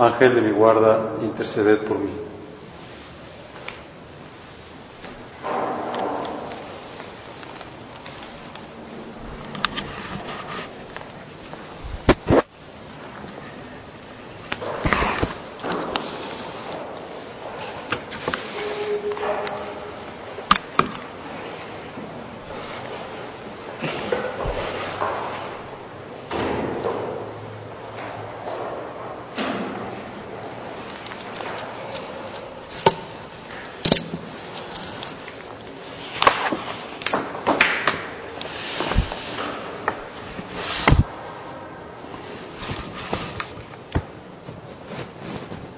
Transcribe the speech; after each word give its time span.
Ángel 0.00 0.34
de 0.34 0.40
mi 0.40 0.50
guarda, 0.50 1.16
interceded 1.20 1.80
por 1.80 1.98
mí. 1.98 2.10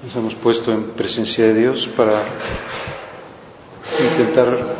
Nos 0.03 0.15
hemos 0.17 0.35
en 0.71 0.91
presencia 0.91 1.45
de 1.47 1.53
Dios 1.53 1.89
para 1.95 2.25
intentar 3.99 4.75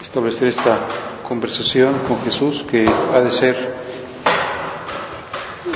establecer 0.00 0.48
esta 0.48 1.20
conversación 1.26 2.00
con 2.06 2.20
Jesús 2.20 2.64
que 2.70 2.86
ha 2.86 3.20
de 3.20 3.30
ser 3.30 3.74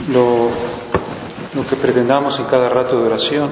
lo, 0.09 0.49
lo 1.55 1.67
que 1.69 1.77
pretendamos 1.77 2.39
en 2.39 2.47
cada 2.47 2.69
rato 2.69 2.99
de 2.99 3.07
oración. 3.07 3.51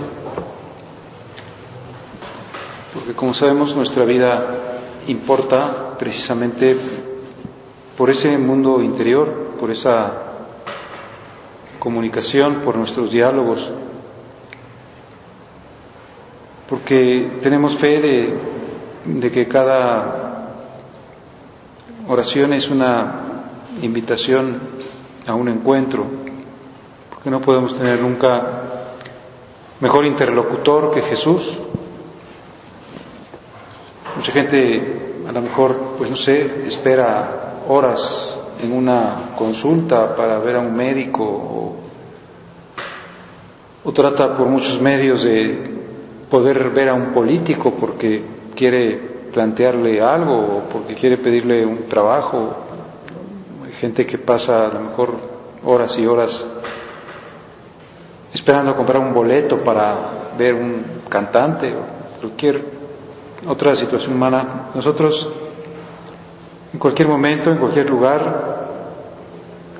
Porque 2.92 3.14
como 3.14 3.34
sabemos 3.34 3.74
nuestra 3.76 4.04
vida 4.04 4.78
importa 5.06 5.96
precisamente 5.98 6.76
por 7.96 8.10
ese 8.10 8.36
mundo 8.38 8.80
interior, 8.82 9.56
por 9.58 9.70
esa 9.70 10.30
comunicación, 11.78 12.62
por 12.62 12.76
nuestros 12.76 13.10
diálogos, 13.10 13.70
porque 16.70 17.38
tenemos 17.42 17.76
fe 17.78 18.00
de, 18.00 19.30
que 19.32 19.48
cada 19.48 20.68
oración 22.06 22.52
es 22.52 22.70
una 22.70 23.42
invitación 23.82 24.60
a 25.26 25.34
un 25.34 25.48
encuentro, 25.48 26.06
porque 27.10 27.28
no 27.28 27.40
podemos 27.40 27.76
tener 27.76 28.00
nunca 28.00 28.62
mejor 29.80 30.06
interlocutor 30.06 30.94
que 30.94 31.02
Jesús. 31.02 31.58
Mucha 34.14 34.30
gente 34.30 35.24
a 35.26 35.32
lo 35.32 35.42
mejor, 35.42 35.94
pues 35.98 36.08
no 36.08 36.16
sé, 36.16 36.66
espera 36.66 37.62
horas 37.66 38.38
en 38.62 38.72
una 38.72 39.32
consulta 39.36 40.14
para 40.14 40.38
ver 40.38 40.54
a 40.54 40.60
un 40.60 40.76
médico 40.76 41.24
o, 41.24 41.76
o 43.82 43.92
trata 43.92 44.36
por 44.36 44.46
muchos 44.46 44.80
medios 44.80 45.24
de 45.24 45.69
poder 46.30 46.70
ver 46.70 46.88
a 46.88 46.94
un 46.94 47.12
político 47.12 47.74
porque 47.74 48.24
quiere 48.54 49.10
plantearle 49.32 50.00
algo 50.00 50.38
o 50.38 50.60
porque 50.70 50.94
quiere 50.94 51.18
pedirle 51.18 51.66
un 51.66 51.88
trabajo. 51.88 52.56
Hay 53.64 53.72
gente 53.72 54.06
que 54.06 54.18
pasa 54.18 54.66
a 54.66 54.72
lo 54.72 54.80
mejor 54.80 55.14
horas 55.64 55.98
y 55.98 56.06
horas 56.06 56.46
esperando 58.32 58.76
comprar 58.76 59.00
un 59.00 59.12
boleto 59.12 59.62
para 59.62 60.32
ver 60.38 60.54
un 60.54 61.02
cantante 61.08 61.74
o 61.74 62.20
cualquier 62.20 62.64
otra 63.46 63.74
situación 63.74 64.14
humana. 64.14 64.70
Nosotros 64.74 65.32
en 66.72 66.78
cualquier 66.78 67.08
momento, 67.08 67.50
en 67.50 67.58
cualquier 67.58 67.90
lugar, 67.90 68.68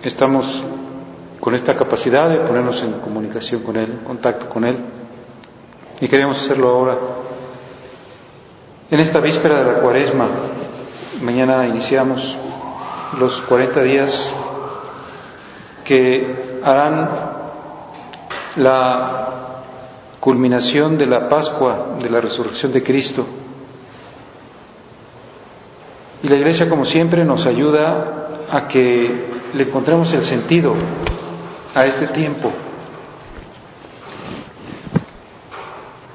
estamos 0.03 0.65
con 1.39 1.55
esta 1.55 1.77
capacidad 1.77 2.29
de 2.29 2.41
ponernos 2.41 2.83
en 2.83 2.95
comunicación 2.95 3.63
con 3.63 3.77
Él, 3.77 3.93
en 3.93 4.05
contacto 4.05 4.49
con 4.49 4.65
Él. 4.65 5.00
Y 6.01 6.09
queremos 6.09 6.43
hacerlo 6.43 6.69
ahora. 6.69 6.99
En 8.91 9.01
esta 9.01 9.21
víspera 9.21 9.63
de 9.63 9.73
la 9.73 9.81
cuaresma, 9.81 10.29
mañana 11.21 11.67
iniciamos 11.67 12.39
los 13.19 13.41
40 13.43 13.83
días 13.83 14.35
que 15.85 16.61
harán 16.65 17.11
la 18.57 19.31
culminación 20.21 20.97
de 20.97 21.07
la 21.07 21.29
Pascua, 21.29 21.97
de 22.01 22.09
la 22.09 22.21
resurrección 22.21 22.73
de 22.73 22.83
Cristo. 22.83 23.27
Y 26.23 26.29
la 26.29 26.37
Iglesia, 26.37 26.69
como 26.69 26.85
siempre, 26.85 27.25
nos 27.25 27.47
ayuda 27.47 28.47
a 28.51 28.69
que 28.69 29.51
le 29.53 29.63
encontremos 29.63 30.13
el 30.13 30.23
sentido 30.23 30.75
a 31.75 31.87
este 31.87 32.09
tiempo. 32.09 32.53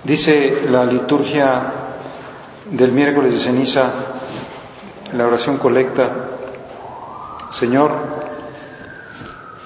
Dice 0.05 0.61
la 0.69 0.85
liturgia 0.85 1.73
del 2.69 2.91
miércoles 2.91 3.33
de 3.33 3.39
ceniza, 3.39 3.91
la 5.11 5.25
oración 5.25 5.57
colecta, 5.57 6.29
Señor, 7.49 7.91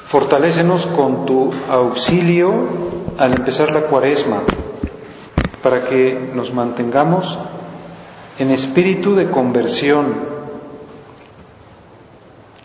fortalécenos 0.05 0.85
con 0.87 1.25
tu 1.25 1.51
auxilio 1.67 2.53
al 3.17 3.33
empezar 3.33 3.73
la 3.73 3.87
cuaresma, 3.87 4.43
para 5.61 5.87
que 5.87 6.31
nos 6.33 6.53
mantengamos 6.53 7.37
en 8.37 8.51
espíritu 8.51 9.15
de 9.15 9.29
conversión, 9.29 10.23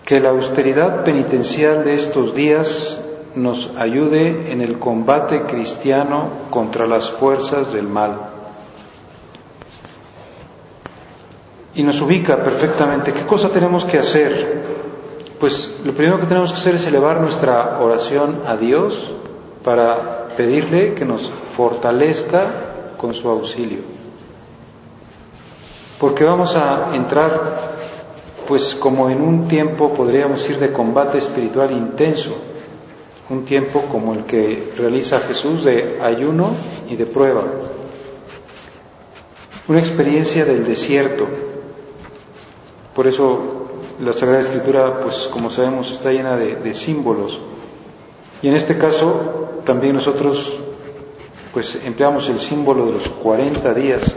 que 0.05 0.21
la 0.21 0.31
austeridad 0.31 1.03
penitencial 1.03 1.85
de 1.85 1.95
estos 1.95 2.37
días 2.37 3.04
nos 3.37 3.73
ayude 3.77 4.53
en 4.53 4.61
el 4.61 4.79
combate 4.79 5.43
cristiano 5.43 6.31
contra 6.51 6.87
las 6.87 7.11
fuerzas 7.11 7.73
del 7.73 7.89
mal. 7.89 8.31
Y 11.75 11.83
nos 11.83 12.01
ubica 12.01 12.43
perfectamente 12.43 13.13
qué 13.13 13.27
cosa 13.27 13.51
tenemos 13.51 13.85
que 13.85 13.99
hacer. 13.99 14.63
Pues 15.41 15.77
lo 15.85 15.93
primero 15.93 16.21
que 16.21 16.27
tenemos 16.27 16.53
que 16.53 16.59
hacer 16.59 16.75
es 16.77 16.87
elevar 16.87 17.21
nuestra 17.21 17.81
oración 17.81 18.43
a 18.47 18.57
Dios 18.57 19.11
para 19.65 20.29
pedirle 20.37 20.95
que 20.95 21.05
nos 21.05 21.33
fortalezca 21.57 22.95
con 22.97 23.13
su 23.13 23.29
auxilio. 23.29 23.81
Porque 25.99 26.25
vamos 26.25 26.55
a 26.55 26.95
entrar 26.95 27.75
pues 28.47 28.75
como 28.75 29.09
en 29.09 29.23
un 29.23 29.49
tiempo 29.49 29.93
podríamos 29.93 30.49
ir 30.49 30.59
de 30.59 30.73
combate 30.73 31.19
espiritual 31.19 31.73
intenso 31.73 32.54
un 33.31 33.45
tiempo 33.45 33.83
como 33.91 34.15
el 34.15 34.25
que 34.25 34.73
realiza 34.77 35.21
Jesús 35.21 35.65
de 35.65 35.99
ayuno 36.03 36.55
y 36.89 36.97
de 36.97 37.07
prueba, 37.07 37.45
una 39.67 39.79
experiencia 39.79 40.45
del 40.45 40.67
desierto. 40.67 41.27
Por 42.95 43.07
eso 43.07 43.67
la 44.01 44.13
Sagrada 44.13 44.41
Escritura, 44.41 45.01
pues 45.01 45.29
como 45.33 45.51
sabemos, 45.51 45.91
está 45.91 46.11
llena 46.11 46.37
de, 46.37 46.57
de 46.57 46.75
símbolos. 46.75 47.41
Y 48.43 48.49
en 48.49 48.55
este 48.55 48.77
caso 48.77 49.63
también 49.65 49.95
nosotros 49.95 50.61
pues 51.53 51.81
empleamos 51.85 52.29
el 52.29 52.41
símbolo 52.41 52.87
de 52.87 52.93
los 52.93 53.09
40 53.09 53.75
días, 53.75 54.17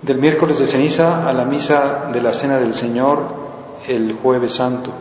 del 0.00 0.18
miércoles 0.18 0.58
de 0.58 0.66
ceniza 0.66 1.28
a 1.28 1.32
la 1.34 1.44
misa 1.44 2.08
de 2.12 2.20
la 2.22 2.32
Cena 2.32 2.58
del 2.58 2.72
Señor 2.72 3.44
el 3.86 4.14
jueves 4.14 4.52
santo. 4.52 4.92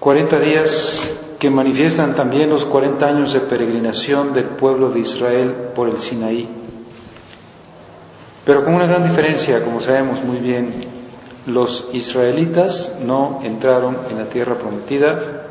40 0.00 0.40
días 0.40 1.16
que 1.38 1.50
manifiestan 1.50 2.14
también 2.14 2.50
los 2.50 2.64
40 2.64 3.06
años 3.06 3.32
de 3.32 3.40
peregrinación 3.40 4.32
del 4.32 4.50
pueblo 4.50 4.90
de 4.90 5.00
Israel 5.00 5.70
por 5.74 5.88
el 5.88 5.98
Sinaí. 5.98 6.48
Pero 8.44 8.64
con 8.64 8.74
una 8.74 8.86
gran 8.86 9.08
diferencia, 9.08 9.62
como 9.62 9.80
sabemos 9.80 10.24
muy 10.24 10.38
bien, 10.38 10.86
los 11.46 11.88
israelitas 11.92 12.96
no 13.00 13.40
entraron 13.42 13.98
en 14.10 14.18
la 14.18 14.28
tierra 14.28 14.56
prometida 14.56 15.46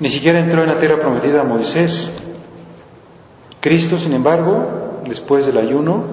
Ni 0.00 0.08
siquiera 0.08 0.38
entró 0.38 0.62
en 0.62 0.68
la 0.68 0.78
tierra 0.78 1.00
prometida 1.00 1.42
Moisés. 1.42 2.12
Cristo, 3.60 3.98
sin 3.98 4.12
embargo, 4.12 5.00
después 5.08 5.44
del 5.44 5.58
ayuno, 5.58 6.04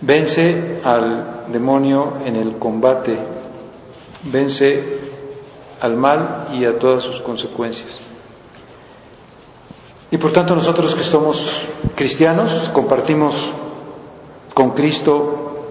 vence 0.00 0.80
al 0.84 1.46
demonio 1.52 2.18
en 2.24 2.36
el 2.36 2.56
combate, 2.58 3.18
vence 4.24 5.13
al 5.84 5.96
mal 5.96 6.48
y 6.54 6.64
a 6.64 6.78
todas 6.78 7.02
sus 7.02 7.20
consecuencias. 7.20 7.90
Y 10.10 10.16
por 10.16 10.32
tanto 10.32 10.54
nosotros 10.54 10.94
que 10.94 11.02
somos 11.02 11.66
cristianos 11.94 12.70
compartimos 12.72 13.52
con 14.54 14.70
Cristo 14.70 15.66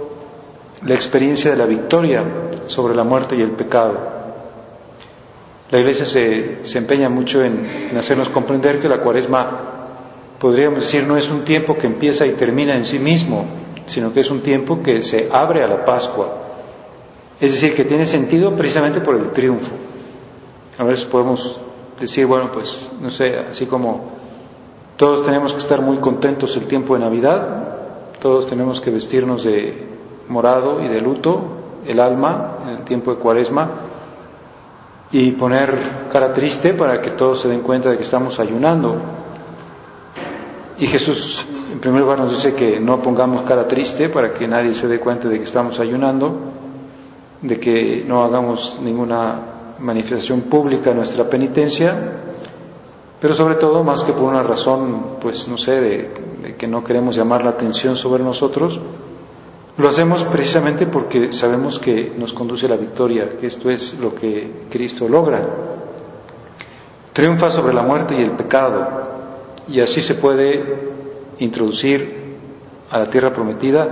la 0.84 0.94
experiencia 0.94 1.50
de 1.50 1.58
la 1.58 1.66
victoria 1.66 2.52
sobre 2.68 2.94
la 2.94 3.04
muerte 3.04 3.36
y 3.36 3.42
el 3.42 3.54
pecado. 3.54 3.98
La 5.72 5.80
Iglesia 5.80 6.06
se, 6.06 6.78
empeña 6.78 7.10
mucho 7.10 7.42
en, 7.42 7.98
hacernos 7.98 8.30
comprender 8.30 8.80
que 8.80 8.88
la 8.88 9.02
cuaresma, 9.02 10.38
podríamos 10.40 10.82
decir, 10.82 11.08
no 11.08 11.18
es 11.18 11.28
un 11.32 11.44
tiempo 11.44 11.76
que 11.76 11.88
empieza 11.88 12.28
y 12.28 12.34
termina 12.34 12.76
en 12.76 12.86
sí 12.86 13.00
mismo, 13.00 13.48
sino 13.88 14.14
que 14.14 14.20
es 14.20 14.30
un 14.30 14.42
tiempo 14.42 14.84
que 14.84 15.02
se 15.02 15.28
abre 15.32 15.64
a 15.64 15.68
la 15.68 15.84
Pascua. 15.84 16.38
Es 17.42 17.52
decir, 17.54 17.74
que 17.74 17.86
tiene 17.86 18.06
sentido 18.06 18.56
precisamente 18.56 19.02
por 19.02 19.16
el 19.16 19.32
triunfo. 19.32 19.83
A 20.78 20.84
veces 20.84 21.06
podemos 21.06 21.60
decir, 22.00 22.26
bueno, 22.26 22.52
pues, 22.52 22.92
no 23.00 23.12
sé, 23.12 23.38
así 23.38 23.66
como 23.68 24.12
todos 24.98 25.26
tenemos 25.26 25.54
que 25.54 25.60
estar 25.60 25.82
muy 25.82 25.98
contentos 25.98 26.56
el 26.58 26.68
tiempo 26.68 26.96
de 26.96 27.02
Navidad, 27.02 27.64
todos 28.20 28.48
tenemos 28.48 28.82
que 28.82 28.90
vestirnos 28.90 29.44
de 29.44 29.88
morado 30.30 30.82
y 30.82 30.88
de 30.88 31.02
luto, 31.02 31.42
el 31.86 32.00
alma, 32.00 32.58
en 32.64 32.70
el 32.70 32.84
tiempo 32.84 33.14
de 33.14 33.20
Cuaresma, 33.20 33.70
y 35.12 35.32
poner 35.32 36.08
cara 36.12 36.34
triste 36.34 36.74
para 36.74 37.00
que 37.02 37.12
todos 37.12 37.42
se 37.42 37.50
den 37.50 37.62
cuenta 37.62 37.90
de 37.90 37.98
que 37.98 38.04
estamos 38.04 38.40
ayunando. 38.40 38.96
Y 40.80 40.88
Jesús, 40.88 41.46
en 41.72 41.80
primer 41.80 42.02
lugar, 42.02 42.18
nos 42.18 42.32
dice 42.32 42.56
que 42.56 42.80
no 42.80 43.00
pongamos 43.00 43.44
cara 43.44 43.68
triste 43.68 44.10
para 44.10 44.34
que 44.34 44.48
nadie 44.48 44.74
se 44.74 44.88
dé 44.88 45.00
cuenta 45.00 45.28
de 45.28 45.38
que 45.38 45.44
estamos 45.44 45.80
ayunando, 45.80 46.36
de 47.42 47.60
que 47.60 48.04
no 48.08 48.24
hagamos 48.24 48.80
ninguna 48.82 49.54
manifestación 49.80 50.42
pública 50.42 50.90
de 50.90 50.96
nuestra 50.96 51.28
penitencia, 51.30 52.24
pero 53.20 53.34
sobre 53.34 53.56
todo, 53.56 53.84
más 53.84 54.04
que 54.04 54.12
por 54.14 54.24
una 54.24 54.44
razón, 54.44 55.18
pues 55.22 55.48
no 55.48 55.58
sé, 55.58 55.72
de, 55.72 56.56
que 56.58 56.68
no 56.68 56.84
queremos 56.84 57.16
llamar 57.16 57.44
la 57.44 57.52
atención 57.52 57.96
sobre 57.96 58.24
nosotros, 58.24 58.80
lo 59.78 59.88
hacemos 59.88 60.24
precisamente 60.26 60.88
porque 60.88 61.32
sabemos 61.32 61.80
que 61.80 62.12
nos 62.18 62.34
conduce 62.34 62.66
a 62.66 62.70
la 62.70 62.76
victoria, 62.76 63.38
que 63.40 63.48
esto 63.48 63.70
es 63.70 63.98
lo 63.98 64.14
que 64.14 64.66
Cristo 64.70 65.08
logra. 65.08 65.48
Triunfa 67.14 67.52
sobre 67.52 67.74
la 67.74 67.84
muerte 67.84 68.14
y 68.16 68.22
el 68.22 68.32
pecado, 68.32 68.88
y 69.68 69.80
así 69.80 70.02
se 70.02 70.16
puede 70.16 70.92
introducir 71.40 72.36
a 72.92 73.00
la 73.00 73.10
tierra 73.10 73.32
prometida, 73.32 73.88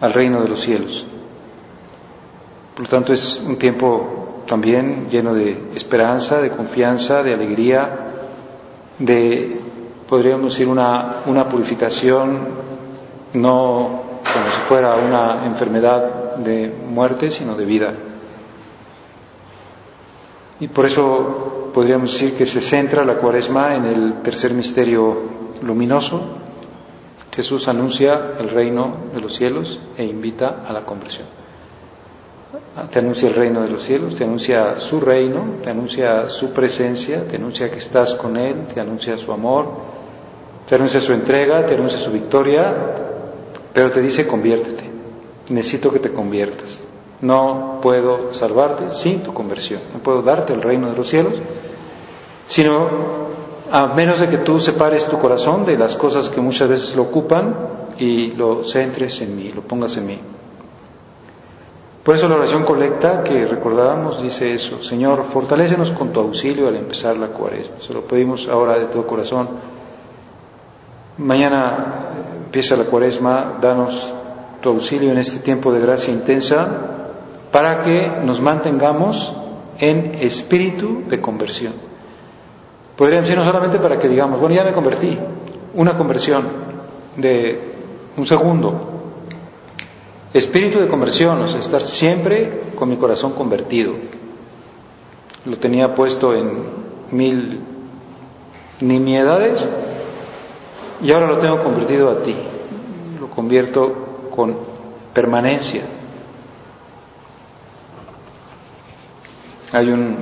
al 0.00 0.12
reino 0.12 0.42
de 0.42 0.48
los 0.48 0.60
cielos. 0.60 1.06
Por 2.74 2.84
lo 2.84 2.90
tanto, 2.90 3.12
es 3.12 3.40
un 3.46 3.58
tiempo 3.58 4.19
también 4.50 5.08
lleno 5.10 5.32
de 5.32 5.70
esperanza, 5.76 6.40
de 6.40 6.50
confianza, 6.50 7.22
de 7.22 7.32
alegría, 7.32 7.88
de, 8.98 9.60
podríamos 10.08 10.54
decir, 10.54 10.66
una, 10.66 11.22
una 11.26 11.48
purificación 11.48 12.48
no 13.34 14.02
como 14.24 14.46
si 14.46 14.60
fuera 14.62 14.96
una 14.96 15.46
enfermedad 15.46 16.34
de 16.38 16.66
muerte, 16.68 17.30
sino 17.30 17.54
de 17.54 17.64
vida. 17.64 17.94
Y 20.58 20.66
por 20.66 20.84
eso 20.84 21.70
podríamos 21.72 22.10
decir 22.10 22.36
que 22.36 22.44
se 22.44 22.60
centra 22.60 23.04
la 23.04 23.18
cuaresma 23.18 23.76
en 23.76 23.84
el 23.84 24.22
tercer 24.22 24.52
misterio 24.52 25.16
luminoso. 25.62 26.22
Jesús 27.30 27.68
anuncia 27.68 28.32
el 28.40 28.50
reino 28.50 28.96
de 29.14 29.20
los 29.20 29.32
cielos 29.32 29.80
e 29.96 30.04
invita 30.04 30.64
a 30.66 30.72
la 30.72 30.84
conversión 30.84 31.28
te 32.90 32.98
anuncia 32.98 33.28
el 33.28 33.34
reino 33.34 33.62
de 33.62 33.68
los 33.68 33.82
cielos, 33.82 34.16
te 34.16 34.24
anuncia 34.24 34.80
su 34.80 35.00
reino, 35.00 35.56
te 35.62 35.70
anuncia 35.70 36.28
su 36.28 36.50
presencia, 36.50 37.26
te 37.26 37.36
anuncia 37.36 37.70
que 37.70 37.78
estás 37.78 38.14
con 38.14 38.36
Él, 38.36 38.66
te 38.72 38.80
anuncia 38.80 39.16
su 39.18 39.32
amor, 39.32 39.66
te 40.68 40.74
anuncia 40.74 41.00
su 41.00 41.12
entrega, 41.12 41.66
te 41.66 41.74
anuncia 41.74 41.98
su 41.98 42.10
victoria, 42.10 42.74
pero 43.72 43.90
te 43.90 44.00
dice 44.00 44.26
conviértete, 44.26 44.84
necesito 45.50 45.92
que 45.92 45.98
te 45.98 46.12
conviertas. 46.12 46.86
No 47.20 47.78
puedo 47.82 48.32
salvarte 48.32 48.90
sin 48.90 49.22
tu 49.22 49.34
conversión, 49.34 49.82
no 49.92 50.00
puedo 50.00 50.22
darte 50.22 50.52
el 50.52 50.62
reino 50.62 50.90
de 50.90 50.96
los 50.96 51.08
cielos, 51.08 51.34
sino 52.44 52.88
a 53.70 53.88
menos 53.94 54.20
de 54.20 54.28
que 54.28 54.38
tú 54.38 54.58
separes 54.58 55.06
tu 55.06 55.18
corazón 55.18 55.64
de 55.64 55.76
las 55.76 55.96
cosas 55.96 56.28
que 56.28 56.40
muchas 56.40 56.68
veces 56.68 56.96
lo 56.96 57.02
ocupan 57.02 57.94
y 57.98 58.32
lo 58.32 58.64
centres 58.64 59.20
en 59.20 59.36
mí, 59.36 59.52
lo 59.52 59.62
pongas 59.62 59.96
en 59.96 60.06
mí. 60.06 60.18
Por 62.04 62.14
eso 62.14 62.28
la 62.28 62.36
oración 62.36 62.64
colecta 62.64 63.22
que 63.22 63.44
recordábamos 63.44 64.22
dice 64.22 64.52
eso, 64.52 64.78
Señor, 64.78 65.24
fortalécenos 65.24 65.92
con 65.92 66.12
tu 66.12 66.20
auxilio 66.20 66.66
al 66.66 66.76
empezar 66.76 67.16
la 67.18 67.28
cuaresma. 67.28 67.76
Se 67.80 67.92
lo 67.92 68.06
pedimos 68.06 68.48
ahora 68.48 68.78
de 68.78 68.86
todo 68.86 69.06
corazón. 69.06 69.48
Mañana 71.18 72.10
empieza 72.46 72.74
la 72.74 72.86
cuaresma, 72.86 73.58
danos 73.60 74.14
tu 74.62 74.70
auxilio 74.70 75.12
en 75.12 75.18
este 75.18 75.40
tiempo 75.40 75.72
de 75.72 75.80
gracia 75.80 76.12
intensa 76.12 76.68
para 77.52 77.80
que 77.80 78.08
nos 78.24 78.40
mantengamos 78.40 79.34
en 79.78 80.14
espíritu 80.22 81.02
de 81.06 81.20
conversión. 81.20 81.74
Podríamos 82.96 83.28
decir 83.28 83.38
no 83.38 83.46
solamente 83.46 83.78
para 83.78 83.98
que 83.98 84.08
digamos, 84.08 84.40
bueno, 84.40 84.54
ya 84.54 84.64
me 84.64 84.72
convertí, 84.72 85.18
una 85.74 85.96
conversión 85.96 86.48
de 87.16 87.60
un 88.16 88.26
segundo, 88.26 88.89
Espíritu 90.32 90.78
de 90.78 90.88
conversión, 90.88 91.40
o 91.42 91.48
sea, 91.48 91.58
estar 91.58 91.82
siempre 91.82 92.72
con 92.76 92.88
mi 92.88 92.96
corazón 92.96 93.32
convertido. 93.32 93.94
Lo 95.44 95.56
tenía 95.58 95.94
puesto 95.94 96.32
en 96.34 96.62
mil 97.10 97.60
nimiedades 98.80 99.68
y 101.02 101.10
ahora 101.10 101.26
lo 101.26 101.38
tengo 101.38 101.62
convertido 101.64 102.10
a 102.10 102.22
ti. 102.22 102.36
Lo 103.18 103.28
convierto 103.28 104.28
con 104.30 104.56
permanencia. 105.12 105.84
Hay 109.72 109.88
un, 109.88 110.16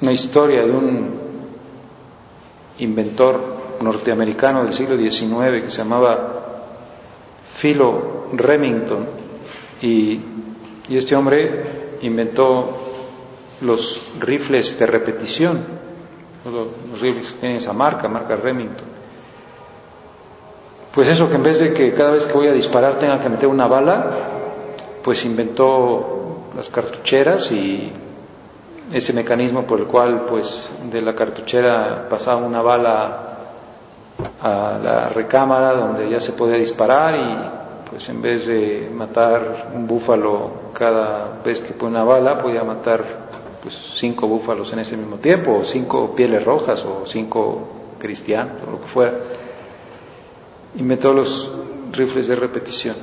una 0.00 0.12
historia 0.12 0.64
de 0.64 0.70
un 0.70 1.10
inventor 2.78 3.58
norteamericano 3.80 4.64
del 4.64 4.72
siglo 4.72 4.96
XIX 4.96 5.62
que 5.62 5.70
se 5.70 5.78
llamaba 5.78 6.37
Philo 7.60 8.28
Remington 8.32 9.06
y, 9.82 10.20
este 10.88 11.14
hombre 11.14 11.98
inventó 12.00 12.76
los 13.60 14.02
rifles 14.18 14.78
de 14.78 14.86
repetición, 14.86 15.66
los, 16.46 17.00
rifles 17.00 17.32
que 17.32 17.40
tienen 17.40 17.58
esa 17.58 17.74
marca, 17.74 18.08
marca 18.08 18.36
Remington. 18.36 18.86
Pues 20.94 21.08
eso, 21.08 21.28
que 21.28 21.34
en 21.34 21.42
vez 21.42 21.60
de 21.60 21.74
que 21.74 21.92
cada 21.92 22.12
vez 22.12 22.24
que 22.24 22.32
voy 22.32 22.48
a 22.48 22.54
disparar 22.54 22.98
tenga 22.98 23.20
que 23.20 23.28
meter 23.28 23.48
una 23.48 23.66
bala, 23.66 24.30
pues 25.04 25.22
inventó 25.26 26.48
las 26.56 26.70
cartucheras 26.70 27.52
y 27.52 27.92
ese 28.92 29.12
mecanismo 29.12 29.64
por 29.64 29.80
el 29.80 29.86
cual 29.86 30.24
pues 30.26 30.72
de 30.90 31.02
la 31.02 31.14
cartuchera 31.14 32.08
pasaba 32.08 32.38
una 32.38 32.62
bala 32.62 33.37
a 34.40 34.78
la 34.82 35.08
recámara 35.08 35.74
donde 35.74 36.10
ya 36.10 36.20
se 36.20 36.32
podía 36.32 36.56
disparar 36.56 37.14
y 37.14 37.90
pues 37.90 38.08
en 38.08 38.20
vez 38.20 38.46
de 38.46 38.90
matar 38.92 39.70
un 39.74 39.86
búfalo 39.86 40.72
cada 40.72 41.40
vez 41.44 41.60
que 41.60 41.72
pone 41.72 41.92
una 41.92 42.04
bala, 42.04 42.38
podía 42.38 42.62
matar 42.62 43.04
pues 43.62 43.74
cinco 43.96 44.28
búfalos 44.28 44.72
en 44.72 44.80
ese 44.80 44.96
mismo 44.96 45.16
tiempo, 45.16 45.56
o 45.56 45.64
cinco 45.64 46.14
pieles 46.14 46.44
rojas, 46.44 46.84
o 46.84 47.06
cinco 47.06 47.96
cristianos, 47.98 48.62
o 48.66 48.72
lo 48.72 48.80
que 48.80 48.86
fuera. 48.88 49.14
Inventó 50.76 51.14
los 51.14 51.50
rifles 51.92 52.28
de 52.28 52.36
repetición. 52.36 52.96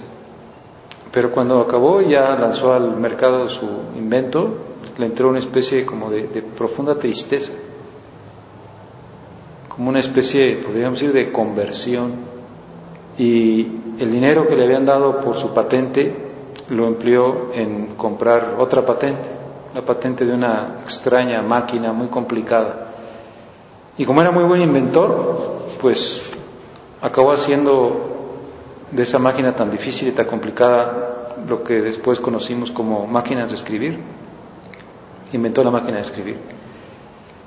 Pero 1.11 1.31
cuando 1.31 1.59
acabó 1.59 2.01
ya 2.01 2.35
lanzó 2.35 2.73
al 2.73 2.95
mercado 2.97 3.49
su 3.49 3.65
invento, 3.95 4.57
le 4.97 5.07
entró 5.07 5.29
una 5.29 5.39
especie 5.39 5.85
como 5.85 6.09
de 6.09 6.43
profunda 6.55 6.95
tristeza 6.95 7.51
como 9.75 9.89
una 9.89 9.99
especie, 9.99 10.57
podríamos 10.57 10.99
decir, 10.99 11.13
de 11.13 11.31
conversión. 11.31 12.13
Y 13.17 13.61
el 13.99 14.11
dinero 14.11 14.47
que 14.47 14.55
le 14.55 14.65
habían 14.65 14.85
dado 14.85 15.19
por 15.19 15.35
su 15.37 15.53
patente 15.53 16.13
lo 16.69 16.87
empleó 16.87 17.53
en 17.53 17.95
comprar 17.95 18.55
otra 18.59 18.85
patente, 18.85 19.27
la 19.73 19.83
patente 19.83 20.25
de 20.25 20.33
una 20.33 20.79
extraña 20.83 21.41
máquina 21.41 21.91
muy 21.93 22.07
complicada. 22.07 22.87
Y 23.97 24.05
como 24.05 24.21
era 24.21 24.31
muy 24.31 24.43
buen 24.45 24.61
inventor, 24.61 25.67
pues 25.81 26.25
acabó 27.01 27.31
haciendo 27.31 28.15
de 28.91 29.03
esa 29.03 29.19
máquina 29.19 29.53
tan 29.53 29.69
difícil 29.69 30.09
y 30.09 30.11
tan 30.11 30.25
complicada 30.25 31.35
lo 31.47 31.63
que 31.63 31.81
después 31.81 32.19
conocimos 32.19 32.71
como 32.71 33.05
máquinas 33.07 33.49
de 33.49 33.55
escribir. 33.55 33.99
Inventó 35.33 35.63
la 35.63 35.71
máquina 35.71 35.97
de 35.97 36.03
escribir. 36.03 36.37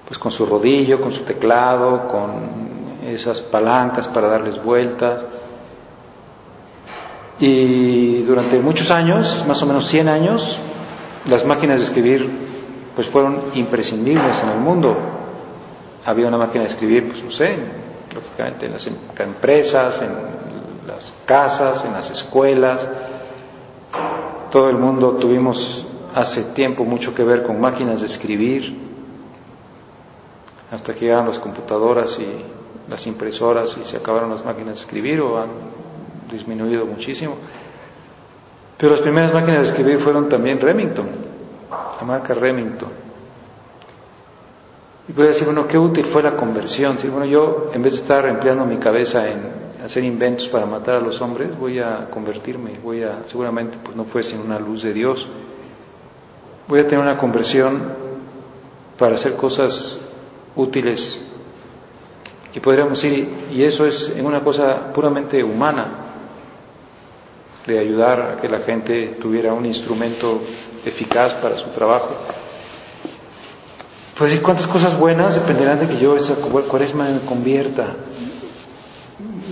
Pues 0.09 0.19
con 0.19 0.33
su 0.33 0.47
rodillo, 0.47 1.03
con 1.03 1.13
su 1.13 1.23
teclado, 1.25 2.09
con 2.09 2.99
esas 3.05 3.43
palancas 3.43 4.09
para 4.09 4.29
darles 4.29 4.63
vueltas. 4.63 5.23
Y 7.39 8.23
durante 8.23 8.59
muchos 8.59 8.91
años, 8.91 9.45
más 9.47 9.63
o 9.63 9.67
menos 9.67 9.87
100 9.87 10.09
años, 10.09 10.59
las 11.27 11.45
máquinas 11.45 11.79
de 11.79 11.85
escribir 11.85 12.49
pues 12.95 13.07
fueron 13.07 13.51
imprescindibles 13.55 14.43
en 14.43 14.49
el 14.49 14.59
mundo. 14.59 14.97
Había 16.07 16.27
una 16.27 16.39
máquina 16.39 16.65
de 16.65 16.71
escribir, 16.71 17.09
pues 17.09 17.23
no 17.23 17.31
sé, 17.31 17.57
lógicamente 18.13 18.65
en 18.65 18.73
las 18.73 18.87
em-, 18.87 18.97
empresas, 19.19 20.01
en 20.01 20.87
las 20.87 21.15
casas, 21.27 21.85
en 21.85 21.93
las 21.93 22.11
escuelas. 22.11 22.89
Todo 24.51 24.71
el 24.71 24.79
mundo 24.79 25.17
tuvimos 25.17 25.87
hace 26.15 26.45
tiempo 26.45 26.85
mucho 26.85 27.15
que 27.15 27.23
ver 27.23 27.43
con 27.43 27.61
máquinas 27.61 28.01
de 28.01 28.07
escribir, 28.07 28.88
hasta 30.71 30.95
que 30.95 31.01
llegaron 31.01 31.27
las 31.27 31.39
computadoras 31.39 32.19
y 32.21 32.45
las 32.89 33.07
impresoras 33.07 33.77
y 33.79 33.85
se 33.85 33.97
acabaron 33.97 34.31
las 34.31 34.45
máquinas 34.45 34.77
de 34.77 34.81
escribir 34.81 35.21
o 35.21 35.39
han 35.39 35.49
disminuido 36.31 36.85
muchísimo. 36.87 37.37
Pero 38.77 38.93
las 38.93 39.03
primeras 39.03 39.33
máquinas 39.33 39.63
de 39.63 39.69
escribir 39.69 39.99
fueron 39.99 40.29
también 40.29 40.61
Remington, 40.61 41.09
la 41.71 42.07
marca 42.07 42.35
Remington. 42.35 42.91
Y 45.09 45.13
voy 45.13 45.25
a 45.25 45.29
decir, 45.29 45.47
bueno, 45.47 45.67
qué 45.67 45.79
útil 45.79 46.07
fue 46.07 46.23
la 46.23 46.37
conversión. 46.37 46.97
bueno, 47.11 47.25
yo 47.25 47.71
en 47.73 47.83
vez 47.83 47.95
de 47.95 48.01
estar 48.01 48.27
empleando 48.27 48.65
mi 48.67 48.77
cabeza 48.77 49.27
en 49.27 49.69
hacer 49.83 50.05
inventos 50.05 50.49
para 50.49 50.67
matar 50.67 50.97
a 50.97 51.01
los 51.01 51.21
hombres, 51.23 51.59
voy 51.59 51.79
a 51.79 52.09
convertirme, 52.11 52.79
voy 52.83 53.03
a, 53.03 53.23
seguramente 53.25 53.79
pues 53.83 53.97
no 53.97 54.05
fue 54.05 54.23
sin 54.23 54.41
una 54.41 54.59
luz 54.59 54.83
de 54.83 54.93
Dios, 54.93 55.27
voy 56.67 56.81
a 56.81 56.87
tener 56.87 57.01
una 57.01 57.17
conversión 57.17 57.95
para 58.99 59.17
hacer 59.17 59.35
cosas 59.37 59.99
útiles 60.59 61.19
y 62.55 62.61
podríamos 62.61 63.01
decir, 63.01 63.29
y 63.53 63.63
eso 63.63 63.87
es 63.87 64.11
en 64.17 64.27
una 64.27 64.43
cosa 64.43 64.93
puramente 64.93 65.43
humana, 65.45 66.07
de 67.67 67.79
ayudar 67.79 68.21
a 68.21 68.41
que 68.41 68.49
la 68.49 68.61
gente 68.63 69.17
tuviera 69.21 69.53
un 69.53 69.67
instrumento 69.67 70.41
eficaz 70.85 71.35
para 71.35 71.59
su 71.59 71.69
trabajo. 71.69 72.09
Pues 74.17 74.31
decir 74.31 74.43
cuántas 74.43 74.67
cosas 74.67 74.99
buenas 74.99 75.35
dependerán 75.35 75.79
de 75.79 75.87
que 75.87 75.99
yo 75.99 76.17
esa 76.17 76.35
cuaresma 76.37 77.11
me 77.11 77.21
convierta, 77.21 77.95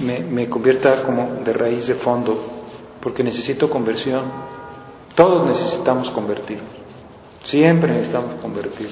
me, 0.03 0.21
me 0.21 0.49
convierta 0.49 1.05
como 1.05 1.43
de 1.45 1.53
raíz 1.53 1.87
de 1.87 1.95
fondo, 1.95 2.43
porque 3.01 3.23
necesito 3.23 3.69
conversión. 3.69 4.25
Todos 5.15 5.47
necesitamos 5.47 6.11
convertir, 6.11 6.59
siempre 7.45 7.93
necesitamos 7.93 8.41
convertir. 8.41 8.89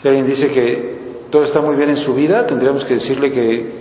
Si 0.00 0.08
alguien 0.08 0.26
dice 0.26 0.50
que 0.50 1.26
todo 1.30 1.42
está 1.42 1.60
muy 1.60 1.76
bien 1.76 1.90
en 1.90 1.96
su 1.96 2.14
vida, 2.14 2.46
tendríamos 2.46 2.84
que 2.84 2.94
decirle 2.94 3.30
que 3.30 3.80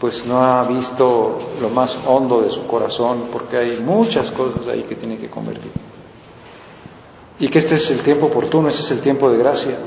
pues 0.00 0.26
no 0.26 0.44
ha 0.44 0.66
visto 0.66 1.38
lo 1.60 1.70
más 1.70 1.96
hondo 2.06 2.42
de 2.42 2.50
su 2.50 2.66
corazón, 2.66 3.28
porque 3.32 3.56
hay 3.56 3.80
muchas 3.80 4.30
cosas 4.32 4.66
ahí 4.68 4.82
que 4.82 4.96
tiene 4.96 5.16
que 5.16 5.28
convertir. 5.28 5.72
Y 7.38 7.48
que 7.48 7.58
este 7.58 7.76
es 7.76 7.90
el 7.90 8.00
tiempo 8.00 8.26
oportuno, 8.26 8.68
ese 8.68 8.80
es 8.80 8.90
el 8.90 9.00
tiempo 9.00 9.30
de 9.30 9.38
gracia. 9.38 9.78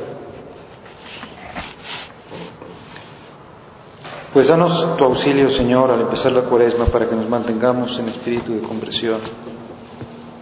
Pues 4.33 4.47
danos 4.47 4.95
tu 4.97 5.03
auxilio, 5.03 5.49
Señor, 5.49 5.91
al 5.91 6.01
empezar 6.01 6.31
la 6.31 6.43
cuaresma 6.43 6.85
para 6.85 7.07
que 7.07 7.15
nos 7.15 7.29
mantengamos 7.29 7.97
en 7.99 8.09
espíritu 8.09 8.53
de 8.53 8.61
conversión. 8.61 9.19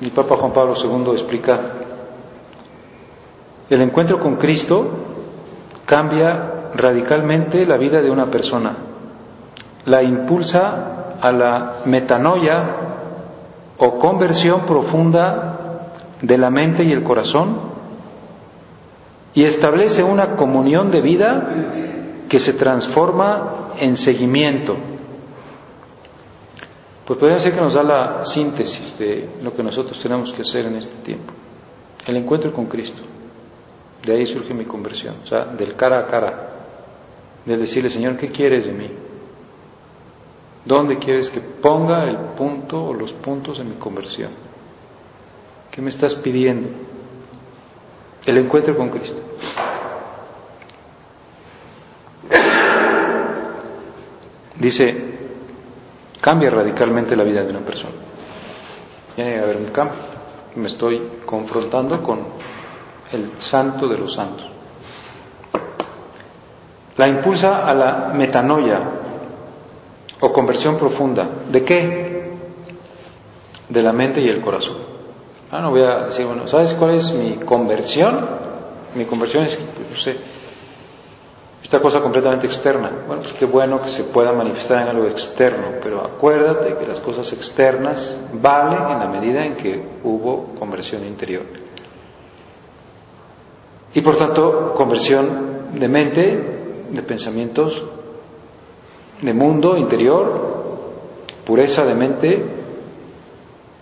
Mi 0.02 0.10
Papa 0.10 0.38
Juan 0.38 0.54
Pablo 0.54 0.76
II 0.76 1.12
explica, 1.14 1.74
el 3.70 3.82
encuentro 3.82 4.20
con 4.20 4.36
Cristo 4.36 5.15
cambia 5.86 6.72
radicalmente 6.76 7.66
la 7.66 7.78
vida 7.78 8.02
de 8.02 8.10
una 8.10 8.30
persona, 8.30 8.76
la 9.86 10.04
impulsa 10.04 11.18
a 11.22 11.32
la 11.32 11.82
metanoia 11.86 12.76
o 13.78 14.00
conversión 14.00 14.66
profunda 14.66 15.92
de 16.22 16.38
la 16.38 16.50
mente 16.50 16.84
y 16.84 16.92
el 16.92 17.04
corazón 17.04 17.76
y 19.34 19.44
establece 19.44 20.04
una 20.04 20.36
comunión 20.36 20.92
de 20.92 21.02
vida 21.02 21.50
que 22.30 22.40
se 22.40 22.54
transforma 22.54 23.74
en 23.80 23.98
seguimiento. 23.98 24.78
Pues 27.06 27.20
podría 27.20 27.40
ser 27.40 27.54
que 27.54 27.62
nos 27.62 27.74
da 27.74 27.84
la 27.84 28.26
síntesis 28.26 28.98
de 28.98 29.38
lo 29.44 29.54
que 29.54 29.62
nosotros 29.62 30.00
tenemos 30.00 30.34
que 30.34 30.42
hacer 30.42 30.66
en 30.66 30.76
este 30.78 30.96
tiempo. 31.04 31.34
El 32.08 32.16
encuentro 32.16 32.52
con 32.52 32.66
Cristo. 32.66 33.15
De 34.06 34.14
ahí 34.14 34.28
surge 34.28 34.54
mi 34.54 34.66
conversión, 34.66 35.16
o 35.24 35.26
sea, 35.26 35.46
del 35.46 35.76
cara 35.76 36.00
a 36.00 36.06
cara, 36.06 36.50
del 37.44 37.60
decirle, 37.60 37.90
Señor, 37.90 38.18
¿qué 38.18 38.30
quieres 38.30 38.66
de 38.66 38.72
mí? 38.72 38.92
¿Dónde 40.64 40.98
quieres 40.98 41.30
que 41.30 41.42
ponga 41.42 42.04
el 42.04 42.18
punto 42.38 42.86
o 42.86 42.94
los 42.94 43.14
puntos 43.14 43.58
de 43.58 43.64
mi 43.64 43.76
conversión? 43.76 44.32
¿Qué 45.72 45.82
me 45.82 45.90
estás 45.90 46.16
pidiendo? 46.16 46.70
El 48.26 48.38
encuentro 48.38 48.76
con 48.78 48.90
Cristo. 48.90 49.22
Dice, 54.60 55.18
cambia 56.22 56.50
radicalmente 56.50 57.16
la 57.16 57.24
vida 57.24 57.44
de 57.44 57.50
una 57.50 57.60
persona. 57.60 57.94
Tiene 59.16 59.34
que 59.34 59.40
haber 59.40 59.58
un 59.58 59.66
cambio. 59.68 59.98
Me 60.56 60.68
estoy 60.68 61.02
confrontando 61.26 62.02
con 62.02 62.45
el 63.16 63.32
santo 63.40 63.88
de 63.88 63.98
los 63.98 64.14
santos. 64.14 64.46
La 66.98 67.08
impulsa 67.08 67.68
a 67.68 67.74
la 67.74 68.12
metanoia 68.14 68.80
o 70.22 70.32
conversión 70.32 70.78
profunda. 70.78 71.28
¿De 71.50 71.64
qué? 71.64 72.32
De 73.68 73.82
la 73.82 73.92
mente 73.92 74.22
y 74.22 74.30
el 74.30 74.42
corazón. 74.42 74.78
Ah, 75.52 75.60
no 75.60 75.72
voy 75.72 75.82
a 75.82 76.06
decir, 76.06 76.26
bueno, 76.26 76.48
¿sabes 76.48 76.74
cuál 76.74 76.92
es 76.92 77.12
mi 77.14 77.36
conversión? 77.38 78.28
Mi 78.96 79.06
conversión 79.06 79.44
es, 79.44 79.60
no 79.60 79.98
sé, 79.98 80.18
esta 81.62 81.80
cosa 81.82 82.00
completamente 82.00 82.46
externa. 82.46 82.92
Bueno, 83.08 83.24
pues 83.24 83.34
qué 83.34 83.46
bueno 83.46 83.82
que 83.82 83.90
se 83.90 84.04
pueda 84.04 84.32
manifestar 84.32 84.84
en 84.84 84.90
algo 84.90 85.08
externo, 85.08 85.80
pero 85.82 86.06
acuérdate 86.06 86.78
que 86.78 86.88
las 86.88 87.00
cosas 87.00 87.34
externas 87.34 88.20
valen 88.34 88.84
en 88.92 89.00
la 89.00 89.08
medida 89.08 89.44
en 89.44 89.56
que 89.56 89.84
hubo 90.04 90.54
conversión 90.60 91.04
interior. 91.06 91.44
Y 93.96 94.02
por 94.02 94.18
tanto, 94.18 94.74
conversión 94.76 95.80
de 95.80 95.88
mente, 95.88 96.56
de 96.92 97.02
pensamientos, 97.02 97.82
de 99.22 99.34
mundo 99.34 99.78
interior, 99.78 100.56
pureza 101.46 101.86
de 101.86 101.96
mente, 101.96 102.46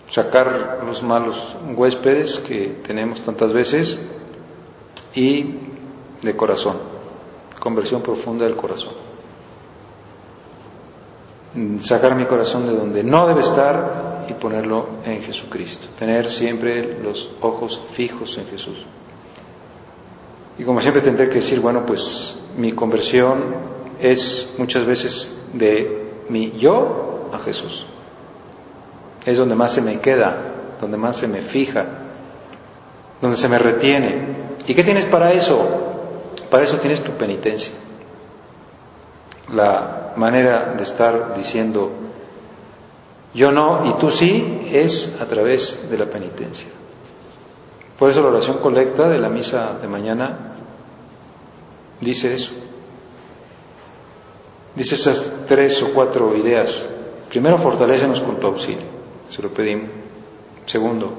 sacar 0.08 0.84
los 0.86 1.02
malos 1.02 1.56
huéspedes 1.74 2.38
que 2.38 2.76
tenemos 2.86 3.22
tantas 3.22 3.52
veces 3.52 4.00
y 5.16 5.56
de 6.22 6.36
corazón, 6.36 6.78
conversión 7.58 8.00
profunda 8.00 8.44
del 8.44 8.54
corazón. 8.54 8.94
Sacar 11.80 12.16
mi 12.16 12.26
corazón 12.26 12.66
de 12.66 12.76
donde 12.76 13.02
no 13.02 13.26
debe 13.26 13.40
estar 13.40 14.26
y 14.28 14.34
ponerlo 14.34 14.88
en 15.04 15.22
Jesucristo. 15.22 15.88
Tener 15.98 16.30
siempre 16.30 17.00
los 17.00 17.32
ojos 17.40 17.82
fijos 17.94 18.38
en 18.38 18.46
Jesús. 18.46 18.84
Y 20.58 20.64
como 20.64 20.80
siempre 20.80 21.02
tendré 21.02 21.28
que 21.28 21.36
decir, 21.36 21.60
bueno, 21.60 21.84
pues 21.84 22.38
mi 22.56 22.72
conversión 22.72 23.54
es 24.00 24.52
muchas 24.58 24.86
veces 24.86 25.34
de 25.52 26.12
mi 26.28 26.52
yo 26.58 27.30
a 27.32 27.38
Jesús. 27.38 27.86
Es 29.24 29.36
donde 29.36 29.54
más 29.54 29.72
se 29.72 29.82
me 29.82 30.00
queda, 30.00 30.76
donde 30.80 30.96
más 30.96 31.16
se 31.16 31.26
me 31.26 31.42
fija, 31.42 31.84
donde 33.20 33.36
se 33.36 33.48
me 33.48 33.58
retiene. 33.58 34.44
¿Y 34.66 34.74
qué 34.74 34.84
tienes 34.84 35.06
para 35.06 35.32
eso? 35.32 35.58
Para 36.50 36.64
eso 36.64 36.78
tienes 36.78 37.02
tu 37.02 37.12
penitencia. 37.12 37.74
La 39.52 40.12
manera 40.16 40.74
de 40.76 40.82
estar 40.82 41.34
diciendo 41.36 41.90
yo 43.34 43.50
no 43.50 43.84
y 43.86 43.98
tú 43.98 44.10
sí 44.10 44.60
es 44.70 45.12
a 45.20 45.26
través 45.26 45.90
de 45.90 45.98
la 45.98 46.06
penitencia. 46.06 46.68
Por 47.98 48.10
eso 48.10 48.22
la 48.22 48.28
oración 48.28 48.58
colecta 48.58 49.08
de 49.08 49.18
la 49.18 49.28
misa 49.28 49.78
de 49.80 49.86
mañana 49.86 50.54
dice 52.00 52.32
eso. 52.34 52.52
Dice 54.74 54.96
esas 54.96 55.32
tres 55.46 55.80
o 55.82 55.92
cuatro 55.94 56.36
ideas. 56.36 56.88
Primero, 57.28 57.58
fortalécenos 57.58 58.20
con 58.20 58.40
tu 58.40 58.46
auxilio, 58.46 58.86
se 59.28 59.40
lo 59.42 59.50
pedimos. 59.50 59.90
Segundo, 60.66 61.12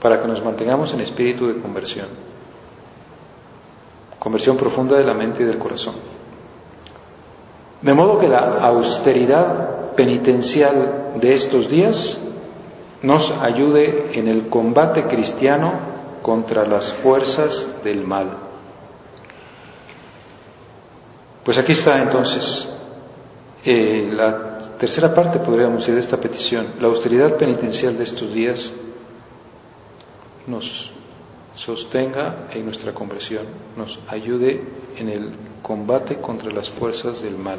para 0.00 0.20
que 0.20 0.26
nos 0.26 0.42
mantengamos 0.42 0.92
en 0.94 1.00
espíritu 1.00 1.46
de 1.46 1.60
conversión. 1.60 2.08
Conversión 4.18 4.56
profunda 4.56 4.98
de 4.98 5.04
la 5.04 5.14
mente 5.14 5.42
y 5.42 5.46
del 5.46 5.58
corazón. 5.58 5.94
De 7.80 7.94
modo 7.94 8.18
que 8.18 8.28
la 8.28 8.38
austeridad 8.38 9.92
penitencial 9.92 11.12
de 11.20 11.32
estos 11.32 11.68
días 11.68 12.20
nos 13.02 13.30
ayude 13.30 14.18
en 14.18 14.28
el 14.28 14.48
combate 14.48 15.04
cristiano 15.04 15.72
contra 16.22 16.66
las 16.66 16.92
fuerzas 16.94 17.70
del 17.82 18.06
mal. 18.06 18.36
Pues 21.44 21.56
aquí 21.56 21.72
está 21.72 21.96
entonces 22.02 22.68
eh, 23.64 24.08
la 24.12 24.58
tercera 24.78 25.14
parte, 25.14 25.38
podríamos 25.38 25.80
decir, 25.80 25.94
de 25.94 26.00
esta 26.00 26.18
petición. 26.18 26.74
La 26.80 26.88
austeridad 26.88 27.36
penitencial 27.36 27.96
de 27.96 28.04
estos 28.04 28.32
días 28.32 28.72
nos 30.46 30.92
sostenga 31.54 32.48
en 32.50 32.64
nuestra 32.64 32.92
conversión, 32.92 33.46
nos 33.76 33.98
ayude 34.08 34.62
en 34.96 35.08
el 35.08 35.32
combate 35.62 36.16
contra 36.16 36.50
las 36.50 36.68
fuerzas 36.70 37.22
del 37.22 37.36
mal. 37.36 37.58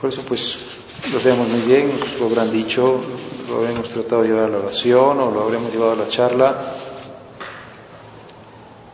Por 0.00 0.10
eso, 0.10 0.22
pues, 0.26 0.64
lo 1.12 1.20
sabemos 1.20 1.48
muy 1.48 1.60
bien, 1.60 1.92
lo 2.18 2.26
habrán 2.26 2.50
dicho, 2.50 3.00
lo 3.48 3.58
habremos 3.58 3.88
tratado 3.90 4.22
de 4.22 4.28
llevar 4.28 4.44
a 4.44 4.48
la 4.48 4.58
oración 4.58 5.20
o 5.20 5.30
lo 5.30 5.42
habremos 5.42 5.72
llevado 5.72 5.92
a 5.92 5.96
la 5.96 6.08
charla. 6.08 6.74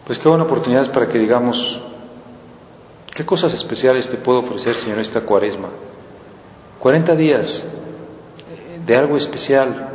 Pues 0.06 0.18
qué 0.18 0.28
buena 0.28 0.44
oportunidad 0.44 0.92
para 0.92 1.08
que 1.08 1.18
digamos, 1.18 1.80
¿qué 3.14 3.24
cosas 3.24 3.54
especiales 3.54 4.08
te 4.10 4.16
puedo 4.18 4.40
ofrecer, 4.40 4.74
Señor, 4.74 4.98
esta 4.98 5.22
cuaresma? 5.22 5.68
40 6.78 7.16
días 7.16 7.64
de 8.84 8.96
algo 8.96 9.16
especial. 9.16 9.88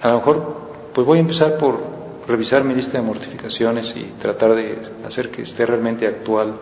A 0.00 0.08
lo 0.08 0.18
mejor, 0.18 0.56
pues 0.94 1.06
voy 1.06 1.18
a 1.18 1.20
empezar 1.20 1.58
por 1.58 1.78
revisar 2.26 2.64
mi 2.64 2.74
lista 2.74 2.98
de 2.98 3.04
mortificaciones 3.04 3.92
y 3.96 4.12
tratar 4.18 4.54
de 4.54 4.78
hacer 5.04 5.30
que 5.30 5.42
esté 5.42 5.66
realmente 5.66 6.06
actual. 6.06 6.58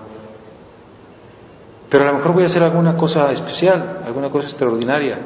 Pero 1.91 2.05
a 2.05 2.13
lo 2.13 2.19
mejor 2.19 2.33
voy 2.33 2.43
a 2.43 2.47
hacer 2.47 2.63
alguna 2.63 2.97
cosa 2.97 3.31
especial, 3.33 4.03
alguna 4.05 4.31
cosa 4.31 4.49
extraordinaria. 4.49 5.19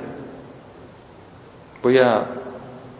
Voy 1.82 1.98
a, 1.98 2.26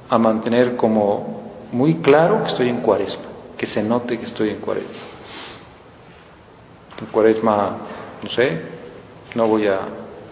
a 0.09 0.19
mantener 0.19 0.76
como 0.76 1.42
muy 1.71 1.97
claro 1.97 2.42
que 2.42 2.50
estoy 2.50 2.69
en 2.69 2.81
cuaresma, 2.81 3.26
que 3.57 3.66
se 3.66 3.83
note 3.83 4.19
que 4.19 4.26
estoy 4.26 4.50
en 4.50 4.61
cuaresma. 4.61 4.90
En 7.00 7.07
cuaresma, 7.07 7.76
no 8.23 8.28
sé, 8.28 8.62
no 9.35 9.47
voy 9.47 9.69
a 9.69 9.81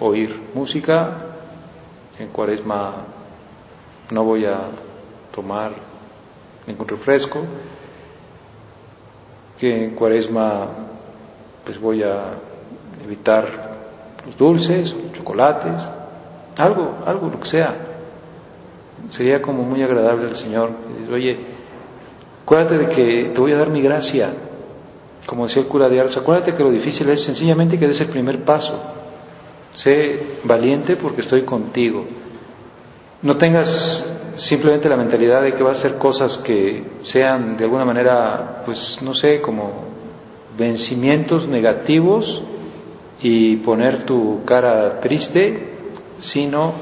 oír 0.01 0.51
música, 0.55 1.17
en 2.19 2.29
cuaresma 2.29 2.95
no 4.11 4.25
voy 4.25 4.45
a 4.45 4.71
tomar 5.33 5.73
ningún 6.67 6.89
refresco, 6.89 7.45
que 9.59 9.85
en 9.85 9.95
cuaresma 9.95 10.67
pues 11.65 11.81
voy 11.81 12.03
a 12.03 12.50
evitar 13.05 13.71
los 14.27 14.37
dulces, 14.37 14.95
chocolates, 15.17 15.81
algo, 16.57 16.99
algo, 17.07 17.29
lo 17.29 17.41
que 17.41 17.49
sea. 17.49 17.77
Sería 19.11 19.41
como 19.41 19.63
muy 19.63 19.83
agradable 19.83 20.29
al 20.29 20.37
Señor. 20.37 20.71
Oye, 21.13 21.39
acuérdate 22.43 22.79
de 22.79 22.89
que 22.89 23.31
te 23.35 23.41
voy 23.41 23.53
a 23.53 23.57
dar 23.57 23.71
mi 23.71 23.81
gracia. 23.81 24.35
Como 25.27 25.47
decía 25.47 25.63
el 25.63 25.69
cura 25.69 25.89
de 25.89 26.01
Ars, 26.01 26.17
acuérdate 26.17 26.55
que 26.55 26.63
lo 26.63 26.71
difícil 26.71 27.09
es 27.09 27.23
sencillamente 27.23 27.79
que 27.79 27.87
des 27.87 28.01
el 28.01 28.09
primer 28.09 28.45
paso. 28.45 28.79
Sé 29.75 30.39
valiente 30.45 30.97
porque 30.97 31.23
estoy 31.23 31.45
contigo. 31.45 32.05
No 33.23 33.37
tengas 33.37 34.05
simplemente 34.35 34.89
la 34.89 34.97
mentalidad 34.97 35.43
de 35.43 35.55
que 35.55 35.63
vas 35.63 35.77
a 35.77 35.79
hacer 35.81 35.99
cosas 35.99 36.39
que 36.39 36.85
sean 37.03 37.57
de 37.57 37.65
alguna 37.65 37.85
manera, 37.85 38.63
pues 38.65 38.99
no 39.03 39.15
sé, 39.15 39.41
como 39.41 39.91
vencimientos 40.59 41.49
negativos 41.49 42.43
y 43.23 43.57
poner 43.57 44.05
tu 44.05 44.45
cara 44.45 45.01
triste, 45.01 45.79
sino 46.19 46.73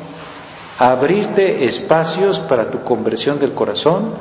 abrirte 0.78 1.64
espacios 1.64 2.38
para 2.40 2.70
tu 2.70 2.82
conversión 2.82 3.38
del 3.38 3.54
corazón, 3.54 4.12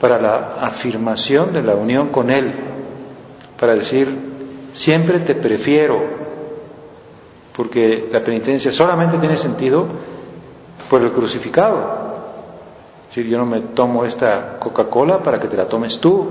para 0.00 0.18
la 0.18 0.54
afirmación 0.60 1.52
de 1.52 1.62
la 1.62 1.74
unión 1.74 2.08
con 2.08 2.30
Él, 2.30 2.52
para 3.58 3.74
decir, 3.74 4.68
siempre 4.72 5.20
te 5.20 5.34
prefiero, 5.34 6.02
porque 7.54 8.08
la 8.10 8.20
penitencia 8.20 8.72
solamente 8.72 9.18
tiene 9.18 9.36
sentido 9.36 9.86
por 10.88 11.02
el 11.02 11.12
crucificado. 11.12 12.04
Es 13.02 13.16
decir, 13.16 13.30
yo 13.30 13.38
no 13.38 13.46
me 13.46 13.60
tomo 13.60 14.04
esta 14.04 14.58
Coca-Cola 14.58 15.18
para 15.22 15.38
que 15.38 15.48
te 15.48 15.56
la 15.56 15.68
tomes 15.68 16.00
tú, 16.00 16.28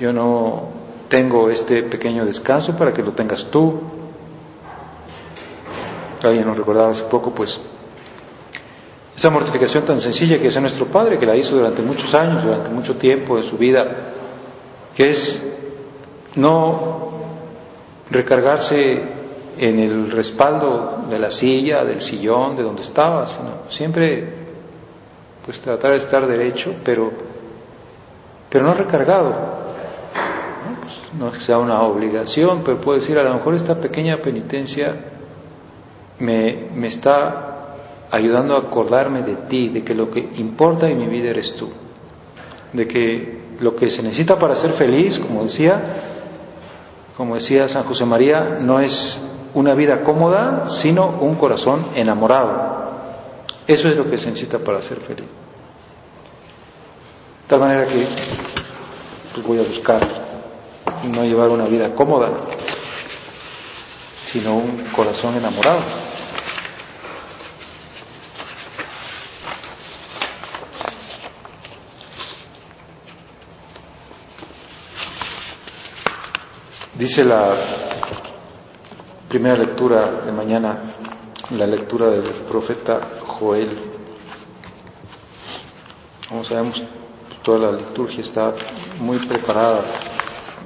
yo 0.00 0.12
no 0.12 0.80
tengo 1.10 1.50
este 1.50 1.82
pequeño 1.82 2.24
descanso 2.24 2.74
para 2.76 2.94
que 2.94 3.02
lo 3.02 3.12
tengas 3.12 3.46
tú. 3.50 3.78
Alguien 6.22 6.46
nos 6.46 6.56
recordaba 6.56 6.90
hace 6.90 7.04
poco, 7.04 7.32
pues, 7.34 7.60
esa 9.16 9.30
mortificación 9.30 9.84
tan 9.84 10.00
sencilla 10.00 10.38
que 10.38 10.46
es 10.46 10.60
nuestro 10.60 10.86
Padre, 10.86 11.18
que 11.18 11.26
la 11.26 11.36
hizo 11.36 11.54
durante 11.54 11.82
muchos 11.82 12.14
años, 12.14 12.42
durante 12.42 12.70
mucho 12.70 12.96
tiempo 12.96 13.36
de 13.36 13.42
su 13.44 13.56
vida, 13.56 13.84
que 14.94 15.10
es 15.10 15.42
no 16.36 17.10
recargarse 18.10 18.76
en 19.58 19.78
el 19.78 20.10
respaldo 20.10 21.04
de 21.08 21.18
la 21.18 21.30
silla, 21.30 21.84
del 21.84 22.00
sillón, 22.00 22.56
de 22.56 22.62
donde 22.62 22.82
estaba, 22.82 23.26
sino 23.26 23.50
siempre 23.68 24.40
pues 25.44 25.60
tratar 25.60 25.92
de 25.92 25.96
estar 25.98 26.26
derecho, 26.26 26.74
pero, 26.84 27.10
pero 28.48 28.66
no 28.66 28.74
recargado, 28.74 29.34
no 31.18 31.28
es 31.28 31.34
que 31.34 31.40
sea 31.40 31.58
una 31.58 31.80
obligación, 31.82 32.62
pero 32.64 32.80
puedo 32.80 32.98
decir, 32.98 33.18
a 33.18 33.22
lo 33.22 33.34
mejor 33.34 33.54
esta 33.54 33.74
pequeña 33.74 34.18
penitencia 34.18 35.19
me, 36.20 36.68
me 36.74 36.88
está 36.88 37.50
ayudando 38.10 38.56
a 38.56 38.60
acordarme 38.60 39.22
de 39.22 39.36
ti, 39.48 39.68
de 39.68 39.84
que 39.84 39.94
lo 39.94 40.10
que 40.10 40.20
importa 40.20 40.88
en 40.88 40.98
mi 40.98 41.06
vida 41.06 41.30
eres 41.30 41.54
tú, 41.54 41.70
de 42.72 42.86
que 42.86 43.40
lo 43.60 43.76
que 43.76 43.90
se 43.90 44.02
necesita 44.02 44.38
para 44.38 44.56
ser 44.56 44.72
feliz, 44.72 45.18
como 45.18 45.44
decía, 45.44 45.82
como 47.16 47.34
decía 47.34 47.68
San 47.68 47.84
José 47.84 48.04
María, 48.04 48.58
no 48.60 48.80
es 48.80 49.20
una 49.54 49.74
vida 49.74 50.02
cómoda, 50.02 50.68
sino 50.68 51.06
un 51.20 51.36
corazón 51.36 51.90
enamorado. 51.94 52.80
Eso 53.66 53.88
es 53.88 53.96
lo 53.96 54.06
que 54.06 54.16
se 54.16 54.30
necesita 54.30 54.58
para 54.58 54.80
ser 54.80 54.98
feliz. 55.00 55.26
De 57.42 57.48
tal 57.48 57.60
manera 57.60 57.86
que 57.86 58.06
pues 59.34 59.46
voy 59.46 59.58
a 59.58 59.62
buscar 59.62 60.00
no 61.04 61.24
llevar 61.24 61.50
una 61.50 61.66
vida 61.66 61.94
cómoda, 61.94 62.30
sino 64.24 64.56
un 64.56 64.84
corazón 64.94 65.36
enamorado. 65.36 65.80
Dice 77.00 77.24
la 77.24 77.54
primera 79.26 79.56
lectura 79.56 80.20
de 80.20 80.32
mañana, 80.32 80.78
la 81.48 81.66
lectura 81.66 82.10
del 82.10 82.30
profeta 82.46 83.20
Joel. 83.26 83.74
Como 86.28 86.44
sabemos, 86.44 86.84
toda 87.42 87.70
la 87.70 87.72
liturgia 87.72 88.20
está 88.20 88.52
muy 88.98 89.18
preparada 89.26 89.82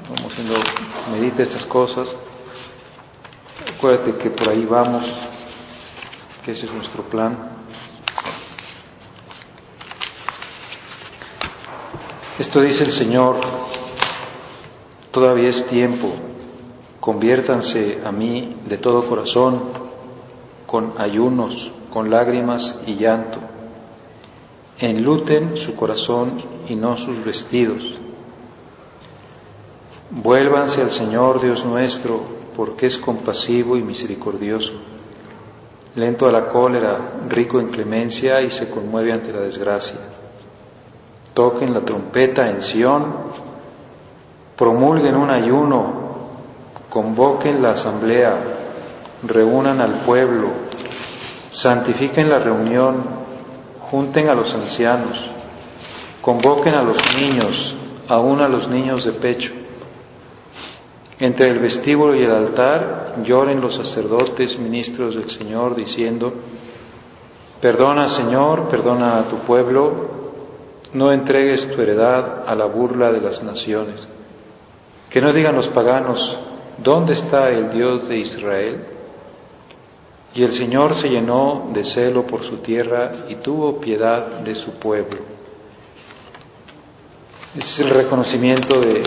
Vamos 0.08 0.32
haciendo, 0.32 0.56
medita 1.12 1.44
estas 1.44 1.64
cosas. 1.66 2.12
Acuérdate 3.76 4.16
que 4.16 4.30
por 4.30 4.48
ahí 4.48 4.66
vamos, 4.66 5.04
que 6.44 6.50
ese 6.50 6.66
es 6.66 6.72
nuestro 6.72 7.04
plan. 7.04 7.48
Esto 12.40 12.60
dice 12.60 12.82
el 12.82 12.90
Señor, 12.90 13.38
todavía 15.14 15.48
es 15.48 15.66
tiempo, 15.66 16.12
conviértanse 17.00 18.02
a 18.04 18.12
mí 18.12 18.56
de 18.66 18.76
todo 18.76 19.08
corazón, 19.08 19.62
con 20.66 20.92
ayunos, 20.98 21.72
con 21.90 22.10
lágrimas 22.10 22.78
y 22.86 22.96
llanto. 22.96 23.38
Enluten 24.78 25.56
su 25.56 25.74
corazón 25.74 26.42
y 26.68 26.74
no 26.74 26.98
sus 26.98 27.24
vestidos 27.24 28.00
Vuélvanse 30.10 30.80
al 30.80 30.90
Señor 30.90 31.40
Dios 31.40 31.64
nuestro, 31.64 32.20
porque 32.54 32.86
es 32.86 32.98
compasivo 32.98 33.76
y 33.76 33.82
misericordioso, 33.82 34.74
lento 35.96 36.26
a 36.26 36.30
la 36.30 36.48
cólera, 36.48 37.26
rico 37.28 37.58
en 37.58 37.68
clemencia 37.68 38.40
y 38.42 38.48
se 38.48 38.68
conmueve 38.68 39.12
ante 39.12 39.32
la 39.32 39.40
desgracia. 39.40 39.98
Toquen 41.32 41.74
la 41.74 41.80
trompeta 41.80 42.48
en 42.48 42.60
Sión, 42.60 43.12
promulguen 44.56 45.16
un 45.16 45.30
ayuno, 45.30 46.04
convoquen 46.88 47.62
la 47.62 47.70
asamblea, 47.70 48.36
reúnan 49.22 49.80
al 49.80 50.04
pueblo, 50.04 50.48
santifiquen 51.48 52.28
la 52.28 52.38
reunión, 52.38 53.02
junten 53.90 54.28
a 54.30 54.34
los 54.34 54.54
ancianos, 54.54 55.18
convoquen 56.20 56.74
a 56.74 56.82
los 56.82 56.98
niños, 57.20 57.76
aún 58.08 58.40
a 58.40 58.48
los 58.48 58.68
niños 58.68 59.04
de 59.04 59.12
pecho 59.12 59.52
entre 61.18 61.48
el 61.48 61.60
vestíbulo 61.60 62.14
y 62.16 62.24
el 62.24 62.30
altar 62.30 63.16
lloren 63.24 63.60
los 63.60 63.76
sacerdotes, 63.76 64.58
ministros 64.58 65.14
del 65.14 65.28
Señor, 65.28 65.76
diciendo, 65.76 66.32
Perdona, 67.60 68.08
Señor, 68.08 68.68
perdona 68.68 69.20
a 69.20 69.28
tu 69.28 69.38
pueblo, 69.38 70.10
no 70.92 71.12
entregues 71.12 71.70
tu 71.74 71.80
heredad 71.80 72.44
a 72.46 72.54
la 72.54 72.66
burla 72.66 73.10
de 73.12 73.20
las 73.20 73.42
naciones. 73.42 74.06
Que 75.10 75.20
no 75.20 75.32
digan 75.32 75.54
los 75.54 75.68
paganos, 75.68 76.38
¿dónde 76.78 77.14
está 77.14 77.50
el 77.50 77.70
Dios 77.70 78.08
de 78.08 78.18
Israel? 78.18 78.84
Y 80.34 80.42
el 80.42 80.52
Señor 80.52 80.94
se 80.96 81.08
llenó 81.08 81.70
de 81.72 81.84
celo 81.84 82.26
por 82.26 82.42
su 82.42 82.56
tierra 82.56 83.26
y 83.28 83.36
tuvo 83.36 83.80
piedad 83.80 84.40
de 84.40 84.54
su 84.54 84.72
pueblo. 84.72 85.18
Ese 87.56 87.58
es 87.58 87.80
el 87.80 87.90
reconocimiento 87.90 88.80
de, 88.80 89.02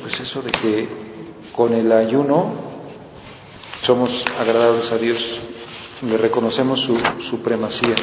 pues 0.00 0.18
eso, 0.18 0.40
de 0.40 0.50
que 0.50 0.88
con 1.54 1.74
el 1.74 1.92
ayuno 1.92 2.52
somos 3.82 4.24
agradables 4.38 4.90
a 4.90 4.96
Dios, 4.96 5.40
le 6.00 6.16
reconocemos 6.16 6.80
su 6.80 6.98
supremacía. 7.20 7.94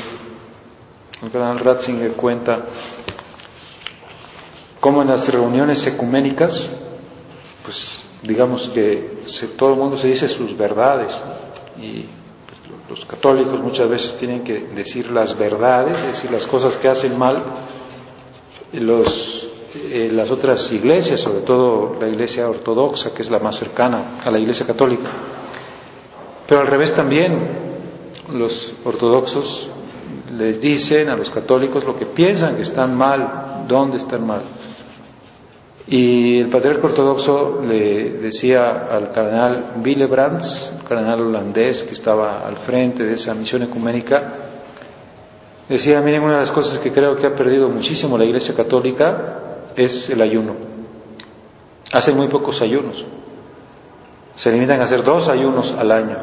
El 1.21 1.31
canal 1.31 1.57
Ratzinger 1.59 2.11
cuenta 2.13 2.65
cómo 4.79 5.01
en 5.01 5.07
las 5.07 5.27
reuniones 5.27 5.85
ecuménicas, 5.87 6.71
pues 7.69 8.03
digamos 8.23 8.67
que 8.69 9.19
todo 9.55 9.73
el 9.73 9.79
mundo 9.79 9.95
se 9.95 10.07
dice 10.07 10.27
sus 10.27 10.57
verdades 10.57 11.11
y 11.79 12.03
los 12.89 13.05
católicos 13.05 13.59
muchas 13.61 13.87
veces 13.87 14.15
tienen 14.15 14.43
que 14.43 14.59
decir 14.73 15.11
las 15.11 15.37
verdades, 15.37 15.99
es 15.99 16.07
decir, 16.07 16.31
las 16.31 16.47
cosas 16.47 16.77
que 16.77 16.87
hacen 16.87 17.15
mal. 17.15 17.43
Los, 18.73 19.47
eh, 19.75 20.09
las 20.11 20.31
otras 20.31 20.71
iglesias, 20.71 21.19
sobre 21.19 21.41
todo 21.41 21.95
la 22.01 22.07
iglesia 22.07 22.49
ortodoxa, 22.49 23.13
que 23.13 23.21
es 23.21 23.29
la 23.29 23.37
más 23.37 23.55
cercana 23.57 24.17
a 24.23 24.31
la 24.31 24.39
iglesia 24.39 24.65
católica. 24.65 25.11
Pero 26.47 26.61
al 26.61 26.67
revés 26.67 26.95
también, 26.95 27.37
los 28.29 28.73
ortodoxos 28.83 29.69
les 30.35 30.59
dicen 30.59 31.11
a 31.11 31.15
los 31.15 31.29
católicos 31.29 31.83
lo 31.83 31.95
que 31.95 32.07
piensan 32.07 32.55
que 32.55 32.63
están 32.63 32.97
mal, 32.97 33.65
dónde 33.67 33.97
están 33.97 34.25
mal. 34.25 34.58
Y 35.91 36.41
el 36.41 36.49
patriarca 36.49 36.85
ortodoxo 36.85 37.63
le 37.63 38.11
decía 38.19 38.87
al 38.91 39.09
cardenal 39.09 39.73
Willebrands, 39.83 40.75
cardenal 40.87 41.21
holandés 41.21 41.81
que 41.81 41.95
estaba 41.95 42.45
al 42.45 42.57
frente 42.57 43.03
de 43.03 43.13
esa 43.13 43.33
misión 43.33 43.63
ecuménica, 43.63 44.33
decía, 45.67 45.99
miren, 46.01 46.21
una 46.21 46.33
de 46.33 46.39
las 46.41 46.51
cosas 46.51 46.77
que 46.77 46.91
creo 46.91 47.15
que 47.15 47.25
ha 47.25 47.33
perdido 47.33 47.69
muchísimo 47.69 48.19
la 48.19 48.25
Iglesia 48.25 48.53
Católica 48.53 49.39
es 49.75 50.11
el 50.11 50.21
ayuno. 50.21 50.53
Hacen 51.91 52.15
muy 52.15 52.27
pocos 52.27 52.61
ayunos. 52.61 53.03
Se 54.35 54.51
limitan 54.51 54.79
a 54.81 54.83
hacer 54.83 55.03
dos 55.03 55.27
ayunos 55.27 55.71
al 55.71 55.91
año. 55.91 56.17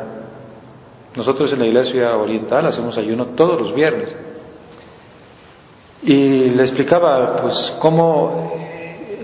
Nosotros 1.16 1.52
en 1.52 1.58
la 1.58 1.66
Iglesia 1.66 2.16
Oriental 2.16 2.66
hacemos 2.66 2.96
ayuno 2.98 3.30
todos 3.34 3.60
los 3.60 3.74
viernes. 3.74 4.14
Y 6.04 6.50
le 6.50 6.62
explicaba, 6.62 7.42
pues, 7.42 7.76
cómo 7.80 8.65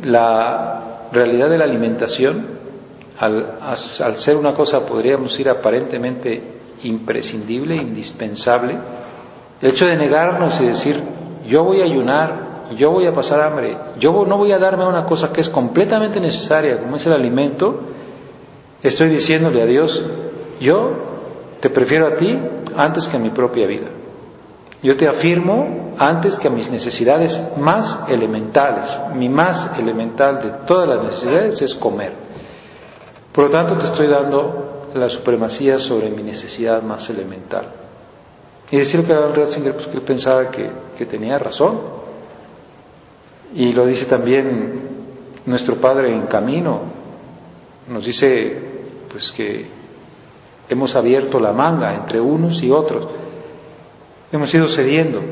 la 0.02 1.08
realidad 1.12 1.50
de 1.50 1.58
la 1.58 1.64
alimentación, 1.64 2.46
al, 3.18 3.76
ser 4.16 4.36
una 4.36 4.54
cosa, 4.54 4.84
podríamos 4.84 5.30
decir, 5.30 5.48
aparentemente 5.48 6.60
imprescindible, 6.82 7.76
indispensable, 7.76 8.78
el 9.60 9.70
hecho 9.70 9.86
de 9.86 9.96
negarnos 9.96 10.60
y 10.60 10.66
decir, 10.66 11.02
yo 11.46 11.64
voy 11.64 11.80
a 11.80 11.84
ayunar, 11.84 12.52
yo 12.76 12.90
voy 12.90 13.06
a 13.06 13.14
pasar 13.14 13.40
hambre, 13.40 13.76
yo 13.98 14.24
no 14.26 14.36
voy 14.36 14.52
a 14.52 14.58
darme 14.58 14.86
una 14.86 15.04
cosa 15.04 15.32
que 15.32 15.40
es 15.40 15.48
completamente 15.48 16.20
necesaria, 16.20 16.80
como 16.80 16.96
es 16.96 17.06
el 17.06 17.12
alimento, 17.12 17.80
estoy 18.82 19.10
diciéndole 19.10 19.62
a 19.62 19.66
Dios, 19.66 20.04
yo 20.60 20.90
te 21.60 21.70
prefiero 21.70 22.08
a 22.08 22.14
ti 22.14 22.36
antes 22.76 23.06
que 23.06 23.16
a 23.16 23.20
mi 23.20 23.30
propia 23.30 23.66
vida. 23.66 24.01
Yo 24.82 24.96
te 24.96 25.06
afirmo 25.06 25.94
antes 25.96 26.38
que 26.38 26.48
a 26.48 26.50
mis 26.50 26.68
necesidades 26.68 27.40
más 27.56 28.00
elementales. 28.08 28.90
Mi 29.14 29.28
más 29.28 29.70
elemental 29.78 30.42
de 30.42 30.66
todas 30.66 30.88
las 30.88 31.04
necesidades 31.04 31.62
es 31.62 31.74
comer. 31.76 32.12
Por 33.32 33.44
lo 33.44 33.50
tanto, 33.50 33.78
te 33.78 33.86
estoy 33.86 34.08
dando 34.08 34.90
la 34.94 35.08
supremacía 35.08 35.78
sobre 35.78 36.10
mi 36.10 36.24
necesidad 36.24 36.82
más 36.82 37.08
elemental. 37.08 37.72
Y 38.72 38.78
decir 38.78 39.04
que 39.04 39.14
Ratzinger, 39.14 39.74
pues 39.74 39.86
que 39.86 39.96
él 39.98 40.02
pensaba 40.02 40.50
que 40.50 41.06
tenía 41.06 41.38
razón. 41.38 41.80
Y 43.54 43.72
lo 43.72 43.86
dice 43.86 44.06
también 44.06 44.82
nuestro 45.46 45.76
Padre 45.76 46.12
en 46.12 46.22
camino. 46.22 46.80
Nos 47.86 48.04
dice, 48.04 48.60
pues 49.08 49.30
que 49.30 49.68
hemos 50.68 50.96
abierto 50.96 51.38
la 51.38 51.52
manga 51.52 51.94
entre 51.94 52.20
unos 52.20 52.62
y 52.62 52.70
otros 52.70 53.22
hemos 54.32 54.52
ido 54.54 54.66
cediendo. 54.66 55.22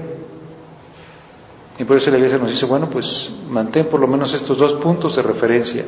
Y 1.79 1.85
por 1.85 1.97
eso 1.97 2.11
la 2.11 2.19
iglesia 2.19 2.39
nos 2.39 2.51
dice, 2.51 2.67
bueno, 2.67 2.89
pues 2.91 3.35
mantén 3.49 3.87
por 3.87 3.99
lo 3.99 4.07
menos 4.07 4.35
estos 4.35 4.59
dos 4.59 4.75
puntos 4.75 5.17
de 5.17 5.23
referencia. 5.23 5.87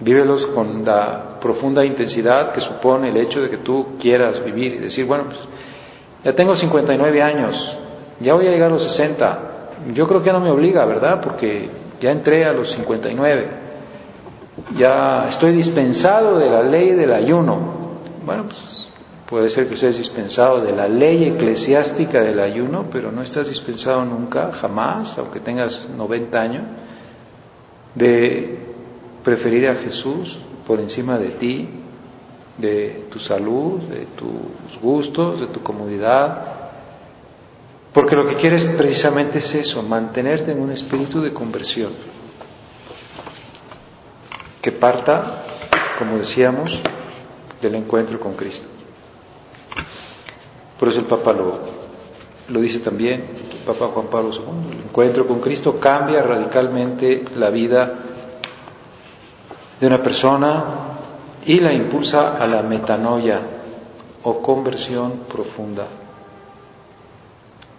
Vívelos 0.00 0.46
con 0.48 0.84
la 0.84 1.38
profunda 1.40 1.84
intensidad 1.84 2.52
que 2.52 2.60
supone 2.60 3.08
el 3.08 3.16
hecho 3.18 3.40
de 3.40 3.48
que 3.48 3.58
tú 3.58 3.96
quieras 4.00 4.44
vivir 4.44 4.74
y 4.74 4.78
decir, 4.78 5.06
bueno, 5.06 5.26
pues 5.26 5.38
ya 6.24 6.34
tengo 6.34 6.56
59 6.56 7.22
años, 7.22 7.78
ya 8.18 8.34
voy 8.34 8.48
a 8.48 8.50
llegar 8.50 8.70
a 8.70 8.74
los 8.74 8.82
60. 8.82 9.92
Yo 9.94 10.08
creo 10.08 10.22
que 10.22 10.32
no 10.32 10.40
me 10.40 10.50
obliga, 10.50 10.84
¿verdad? 10.84 11.20
Porque 11.22 11.70
ya 12.00 12.10
entré 12.10 12.44
a 12.44 12.52
los 12.52 12.72
59. 12.72 13.48
Ya 14.76 15.26
estoy 15.28 15.52
dispensado 15.52 16.38
de 16.38 16.50
la 16.50 16.62
ley 16.62 16.90
del 16.94 17.12
ayuno. 17.12 17.58
Bueno, 18.24 18.44
pues 18.44 18.85
Puede 19.28 19.50
ser 19.50 19.66
que 19.66 19.74
estés 19.74 19.96
dispensado 19.96 20.60
de 20.60 20.72
la 20.72 20.86
ley 20.86 21.24
eclesiástica 21.24 22.20
del 22.20 22.38
ayuno, 22.38 22.86
pero 22.92 23.10
no 23.10 23.22
estás 23.22 23.48
dispensado 23.48 24.04
nunca, 24.04 24.52
jamás, 24.52 25.18
aunque 25.18 25.40
tengas 25.40 25.88
90 25.88 26.38
años, 26.38 26.62
de 27.96 28.56
preferir 29.24 29.68
a 29.68 29.76
Jesús 29.76 30.38
por 30.64 30.78
encima 30.78 31.18
de 31.18 31.30
ti, 31.30 31.68
de 32.56 33.06
tu 33.10 33.18
salud, 33.18 33.80
de 33.82 34.06
tus 34.06 34.80
gustos, 34.80 35.40
de 35.40 35.48
tu 35.48 35.60
comodidad. 35.60 36.70
Porque 37.92 38.14
lo 38.14 38.28
que 38.28 38.36
quieres 38.36 38.64
precisamente 38.64 39.38
es 39.38 39.54
eso, 39.56 39.82
mantenerte 39.82 40.52
en 40.52 40.60
un 40.60 40.70
espíritu 40.70 41.20
de 41.20 41.32
conversión, 41.32 41.94
que 44.62 44.70
parta, 44.70 45.42
como 45.98 46.16
decíamos, 46.18 46.70
del 47.60 47.74
encuentro 47.74 48.20
con 48.20 48.34
Cristo. 48.34 48.75
Por 50.78 50.88
eso 50.88 51.00
el 51.00 51.06
Papa 51.06 51.32
lo, 51.32 51.58
lo 52.48 52.60
dice 52.60 52.80
también, 52.80 53.24
el 53.52 53.64
Papa 53.66 53.88
Juan 53.88 54.06
Pablo 54.06 54.30
II, 54.32 54.72
el 54.72 54.80
encuentro 54.84 55.26
con 55.26 55.40
Cristo 55.40 55.78
cambia 55.78 56.22
radicalmente 56.22 57.24
la 57.34 57.50
vida 57.50 57.98
de 59.80 59.86
una 59.86 60.02
persona 60.02 60.64
y 61.44 61.60
la 61.60 61.72
impulsa 61.72 62.36
a 62.36 62.46
la 62.46 62.62
metanoia 62.62 63.40
o 64.22 64.42
conversión 64.42 65.20
profunda 65.32 65.86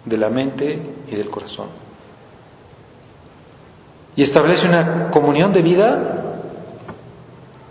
de 0.04 0.16
la 0.16 0.30
mente 0.30 0.94
y 1.06 1.14
del 1.14 1.28
corazón. 1.28 1.68
Y 4.16 4.22
establece 4.22 4.66
una 4.66 5.10
comunión 5.10 5.52
de 5.52 5.62
vida 5.62 6.18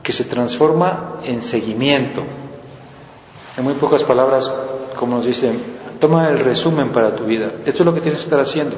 que 0.03 0.13
se 0.13 0.23
transforma 0.23 1.19
en 1.23 1.41
seguimiento. 1.41 2.23
En 3.57 3.63
muy 3.63 3.73
pocas 3.73 4.03
palabras, 4.03 4.53
como 4.97 5.15
nos 5.15 5.25
dicen, 5.25 5.61
toma 5.99 6.29
el 6.29 6.39
resumen 6.39 6.91
para 6.91 7.15
tu 7.15 7.23
vida. 7.23 7.53
Esto 7.65 7.83
es 7.83 7.85
lo 7.85 7.93
que 7.93 8.01
tienes 8.01 8.19
que 8.19 8.25
estar 8.25 8.39
haciendo. 8.39 8.75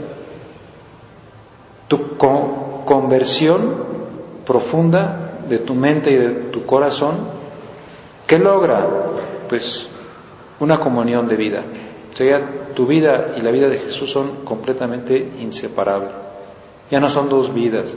Tu 1.87 2.17
conversión 2.85 3.83
profunda 4.45 5.39
de 5.49 5.59
tu 5.59 5.73
mente 5.73 6.11
y 6.11 6.15
de 6.15 6.29
tu 6.51 6.65
corazón, 6.65 7.17
¿qué 8.27 8.37
logra? 8.37 8.87
Pues 9.47 9.89
una 10.59 10.79
comunión 10.79 11.27
de 11.27 11.35
vida. 11.35 11.63
O 12.13 12.15
sea, 12.15 12.73
tu 12.75 12.85
vida 12.85 13.33
y 13.37 13.41
la 13.41 13.51
vida 13.51 13.67
de 13.67 13.79
Jesús 13.79 14.11
son 14.11 14.43
completamente 14.43 15.17
inseparables. 15.39 16.11
Ya 16.91 16.99
no 16.99 17.09
son 17.09 17.29
dos 17.29 17.53
vidas, 17.53 17.95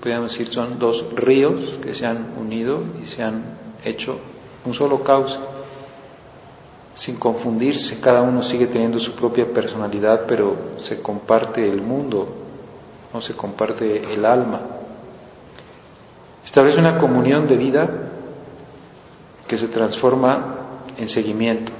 podríamos 0.00 0.30
decir, 0.30 0.48
son 0.48 0.78
dos 0.78 1.04
ríos 1.14 1.78
que 1.82 1.94
se 1.94 2.06
han 2.06 2.34
unido 2.38 2.80
y 3.02 3.06
se 3.06 3.22
han 3.22 3.42
hecho 3.84 4.18
un 4.64 4.74
solo 4.74 5.02
cauce 5.02 5.38
sin 6.94 7.16
confundirse, 7.16 8.00
cada 8.00 8.22
uno 8.22 8.42
sigue 8.42 8.66
teniendo 8.66 8.98
su 8.98 9.14
propia 9.14 9.46
personalidad, 9.46 10.24
pero 10.26 10.78
se 10.78 11.00
comparte 11.00 11.66
el 11.66 11.80
mundo, 11.80 12.28
no 13.12 13.20
se 13.20 13.34
comparte 13.34 14.12
el 14.12 14.24
alma. 14.24 14.60
Establece 16.44 16.80
una 16.80 16.98
comunión 16.98 17.46
de 17.46 17.56
vida 17.56 17.88
que 19.46 19.56
se 19.56 19.68
transforma 19.68 20.82
en 20.96 21.08
seguimiento. 21.08 21.72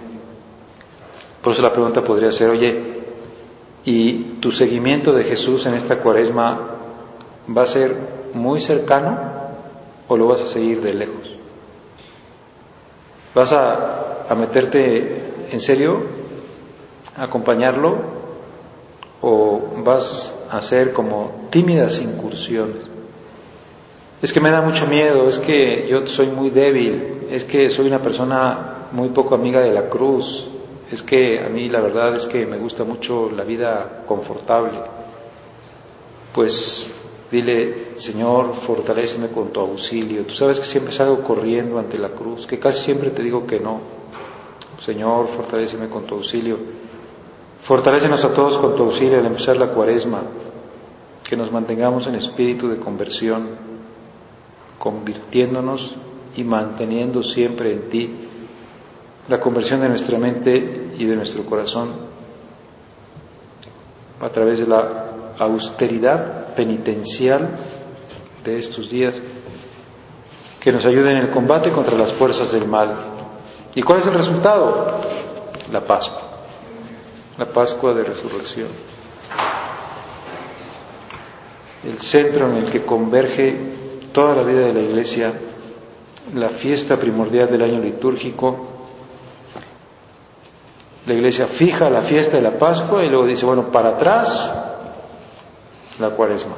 Por 1.42 1.52
eso 1.52 1.62
la 1.62 1.72
pregunta 1.72 2.02
podría 2.02 2.30
ser, 2.30 2.50
oye, 2.50 3.02
¿y 3.84 4.14
tu 4.40 4.50
seguimiento 4.50 5.12
de 5.12 5.24
Jesús 5.24 5.66
en 5.66 5.74
esta 5.74 5.98
cuaresma 5.98 6.70
va 7.54 7.62
a 7.62 7.66
ser 7.66 8.30
muy 8.32 8.60
cercano 8.60 9.18
o 10.08 10.16
lo 10.16 10.28
vas 10.28 10.42
a 10.42 10.46
seguir 10.46 10.80
de 10.80 10.94
lejos? 10.94 11.36
¿Vas 13.34 13.52
a 13.52 13.91
a 14.32 14.34
meterte 14.34 15.48
en 15.50 15.60
serio, 15.60 16.02
acompañarlo, 17.16 18.22
o 19.20 19.60
vas 19.84 20.36
a 20.50 20.56
hacer 20.56 20.92
como 20.92 21.48
tímidas 21.50 22.00
incursiones. 22.00 22.90
es 24.20 24.32
que 24.32 24.40
me 24.40 24.50
da 24.50 24.60
mucho 24.62 24.86
miedo, 24.86 25.24
es 25.24 25.38
que 25.38 25.88
yo 25.88 26.06
soy 26.06 26.28
muy 26.28 26.50
débil, 26.50 27.26
es 27.30 27.44
que 27.44 27.68
soy 27.68 27.86
una 27.86 28.00
persona 28.00 28.88
muy 28.92 29.08
poco 29.10 29.34
amiga 29.34 29.60
de 29.60 29.72
la 29.72 29.88
cruz, 29.88 30.48
es 30.90 31.02
que 31.02 31.40
a 31.40 31.48
mí 31.48 31.68
la 31.68 31.80
verdad 31.80 32.14
es 32.14 32.26
que 32.26 32.46
me 32.46 32.58
gusta 32.58 32.84
mucho 32.84 33.30
la 33.30 33.44
vida 33.44 34.04
confortable. 34.06 34.78
Pues 36.34 36.90
dile, 37.30 37.94
Señor, 37.94 38.54
fortaléceme 38.56 39.28
con 39.28 39.52
tu 39.52 39.60
auxilio. 39.60 40.24
Tú 40.24 40.34
sabes 40.34 40.60
que 40.60 40.66
siempre 40.66 40.92
salgo 40.92 41.22
corriendo 41.22 41.78
ante 41.78 41.98
la 41.98 42.10
cruz, 42.10 42.46
que 42.46 42.58
casi 42.58 42.80
siempre 42.80 43.10
te 43.10 43.22
digo 43.22 43.46
que 43.46 43.58
no. 43.58 44.01
Señor, 44.80 45.28
fortaléceme 45.28 45.88
con 45.88 46.04
tu 46.04 46.14
auxilio. 46.16 46.58
Fortalécenos 47.62 48.24
a 48.24 48.32
todos 48.32 48.58
con 48.58 48.74
tu 48.74 48.82
auxilio 48.82 49.18
al 49.18 49.26
empezar 49.26 49.56
la 49.56 49.72
cuaresma, 49.72 50.22
que 51.22 51.36
nos 51.36 51.52
mantengamos 51.52 52.06
en 52.06 52.16
espíritu 52.16 52.68
de 52.68 52.78
conversión, 52.78 53.50
convirtiéndonos 54.78 55.96
y 56.36 56.44
manteniendo 56.44 57.22
siempre 57.22 57.72
en 57.72 57.88
ti 57.88 58.10
la 59.28 59.40
conversión 59.40 59.80
de 59.80 59.88
nuestra 59.88 60.18
mente 60.18 60.94
y 60.98 61.06
de 61.06 61.16
nuestro 61.16 61.44
corazón 61.44 61.92
a 64.20 64.28
través 64.28 64.58
de 64.58 64.66
la 64.66 65.34
austeridad 65.38 66.54
penitencial 66.54 67.50
de 68.44 68.58
estos 68.58 68.90
días 68.90 69.14
que 70.60 70.72
nos 70.72 70.84
ayude 70.84 71.10
en 71.10 71.18
el 71.18 71.30
combate 71.30 71.70
contra 71.70 71.96
las 71.96 72.12
fuerzas 72.12 72.52
del 72.52 72.66
mal. 72.68 73.11
¿Y 73.74 73.82
cuál 73.82 74.00
es 74.00 74.06
el 74.06 74.14
resultado? 74.14 75.00
La 75.70 75.80
Pascua, 75.80 76.22
la 77.38 77.46
Pascua 77.46 77.94
de 77.94 78.04
Resurrección. 78.04 78.68
El 81.84 81.98
centro 81.98 82.48
en 82.48 82.56
el 82.58 82.70
que 82.70 82.84
converge 82.84 83.56
toda 84.12 84.34
la 84.34 84.42
vida 84.42 84.60
de 84.60 84.74
la 84.74 84.80
Iglesia, 84.80 85.32
la 86.34 86.50
fiesta 86.50 86.96
primordial 86.96 87.50
del 87.50 87.62
año 87.62 87.80
litúrgico, 87.80 88.68
la 91.04 91.14
iglesia 91.14 91.48
fija 91.48 91.90
la 91.90 92.02
fiesta 92.02 92.36
de 92.36 92.42
la 92.42 92.58
Pascua 92.58 93.04
y 93.04 93.08
luego 93.08 93.26
dice, 93.26 93.44
bueno, 93.44 93.72
para 93.72 93.90
atrás, 93.90 94.54
la 95.98 96.10
cuaresma. 96.10 96.54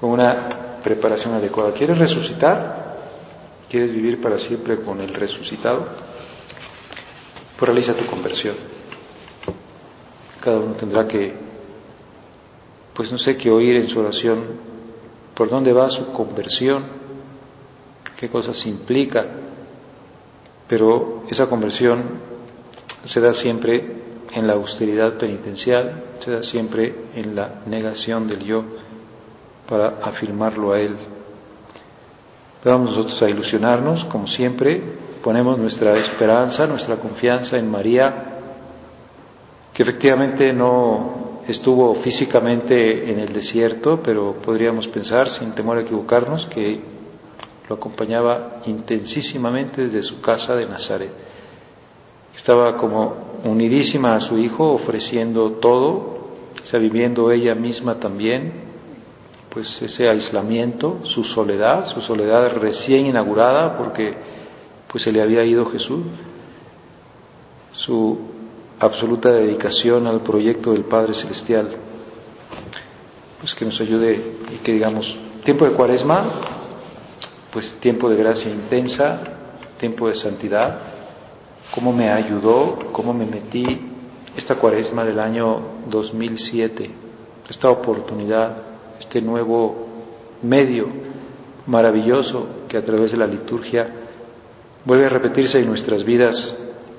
Con 0.00 0.10
una 0.10 0.34
preparación 0.82 1.34
adecuada. 1.34 1.72
¿Quieres 1.72 1.98
resucitar? 1.98 2.81
¿Quieres 3.72 3.92
vivir 3.92 4.20
para 4.20 4.38
siempre 4.38 4.76
con 4.82 5.00
el 5.00 5.12
resucitado? 5.14 5.88
Pues 7.56 7.68
realiza 7.68 7.94
tu 7.94 8.06
conversión. 8.06 8.54
Cada 10.40 10.58
uno 10.58 10.74
tendrá 10.74 11.08
que, 11.08 11.34
pues 12.94 13.10
no 13.10 13.18
sé, 13.18 13.36
qué 13.36 13.50
oír 13.50 13.76
en 13.76 13.88
su 13.88 13.98
oración 13.98 14.44
por 15.34 15.48
dónde 15.48 15.72
va 15.72 15.88
su 15.88 16.12
conversión, 16.12 16.84
qué 18.16 18.28
cosas 18.28 18.64
implica 18.66 19.26
pero 20.72 21.24
esa 21.28 21.50
conversión 21.50 22.02
se 23.04 23.20
da 23.20 23.34
siempre 23.34 23.84
en 24.32 24.46
la 24.46 24.54
austeridad 24.54 25.18
penitencial, 25.18 26.02
se 26.18 26.30
da 26.30 26.42
siempre 26.42 26.94
en 27.14 27.36
la 27.36 27.60
negación 27.66 28.26
del 28.26 28.42
yo 28.42 28.64
para 29.68 29.98
afirmarlo 30.02 30.72
a 30.72 30.80
Él. 30.80 30.96
Vamos 32.64 32.90
nosotros 32.90 33.20
a 33.22 33.28
ilusionarnos, 33.28 34.04
como 34.04 34.28
siempre, 34.28 34.80
ponemos 35.20 35.58
nuestra 35.58 35.98
esperanza, 35.98 36.64
nuestra 36.64 36.94
confianza 36.96 37.56
en 37.58 37.68
María, 37.68 38.38
que 39.74 39.82
efectivamente 39.82 40.52
no 40.52 41.40
estuvo 41.48 41.92
físicamente 41.96 43.10
en 43.10 43.18
el 43.18 43.32
desierto, 43.32 44.00
pero 44.00 44.34
podríamos 44.34 44.86
pensar, 44.86 45.28
sin 45.28 45.52
temor 45.56 45.78
a 45.78 45.82
equivocarnos, 45.82 46.46
que 46.46 46.80
lo 47.68 47.74
acompañaba 47.74 48.62
intensísimamente 48.66 49.82
desde 49.82 50.02
su 50.02 50.20
casa 50.20 50.54
de 50.54 50.66
Nazaret. 50.66 51.12
Estaba 52.32 52.76
como 52.76 53.40
unidísima 53.44 54.14
a 54.14 54.20
su 54.20 54.38
hijo, 54.38 54.72
ofreciendo 54.72 55.54
todo, 55.54 55.88
o 56.72 56.78
viviendo 56.78 57.32
ella 57.32 57.56
misma 57.56 57.98
también, 57.98 58.71
pues 59.52 59.82
ese 59.82 60.08
aislamiento, 60.08 61.00
su 61.04 61.24
soledad, 61.24 61.86
su 61.86 62.00
soledad 62.00 62.56
recién 62.56 63.06
inaugurada, 63.06 63.76
porque 63.76 64.16
pues 64.90 65.04
se 65.04 65.12
le 65.12 65.20
había 65.20 65.44
ido 65.44 65.66
Jesús, 65.66 66.04
su 67.72 68.18
absoluta 68.80 69.30
dedicación 69.30 70.06
al 70.06 70.22
proyecto 70.22 70.72
del 70.72 70.84
Padre 70.84 71.12
Celestial, 71.12 71.68
pues 73.40 73.54
que 73.54 73.66
nos 73.66 73.78
ayude 73.80 74.22
y 74.54 74.56
que 74.58 74.72
digamos, 74.72 75.18
tiempo 75.44 75.66
de 75.66 75.72
cuaresma, 75.72 76.24
pues 77.52 77.74
tiempo 77.74 78.08
de 78.08 78.16
gracia 78.16 78.50
intensa, 78.50 79.20
tiempo 79.78 80.08
de 80.08 80.14
santidad, 80.14 80.78
cómo 81.70 81.92
me 81.92 82.10
ayudó, 82.10 82.78
cómo 82.90 83.12
me 83.12 83.26
metí 83.26 83.64
esta 84.34 84.54
cuaresma 84.54 85.04
del 85.04 85.20
año 85.20 85.60
2007, 85.88 86.90
esta 87.50 87.68
oportunidad, 87.68 88.71
este 89.12 89.20
nuevo 89.20 89.88
medio 90.40 90.86
maravilloso 91.66 92.64
que 92.66 92.78
a 92.78 92.82
través 92.82 93.12
de 93.12 93.18
la 93.18 93.26
liturgia 93.26 93.86
vuelve 94.86 95.04
a 95.04 95.10
repetirse 95.10 95.58
en 95.58 95.66
nuestras 95.66 96.02
vidas 96.02 96.34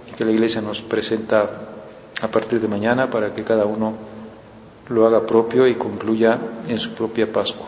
y 0.07 0.11
que 0.11 0.23
la 0.23 0.29
Iglesia 0.29 0.61
nos 0.61 0.79
presenta 0.81 1.49
a 2.21 2.27
partir 2.27 2.61
de 2.61 2.67
mañana 2.67 3.09
para 3.09 3.33
que 3.33 3.43
cada 3.43 3.65
uno 3.65 3.95
lo 4.89 5.07
haga 5.07 5.25
propio 5.25 5.67
y 5.67 5.73
concluya 5.73 6.37
en 6.67 6.77
su 6.77 6.93
propia 6.93 7.31
Pascua. 7.31 7.65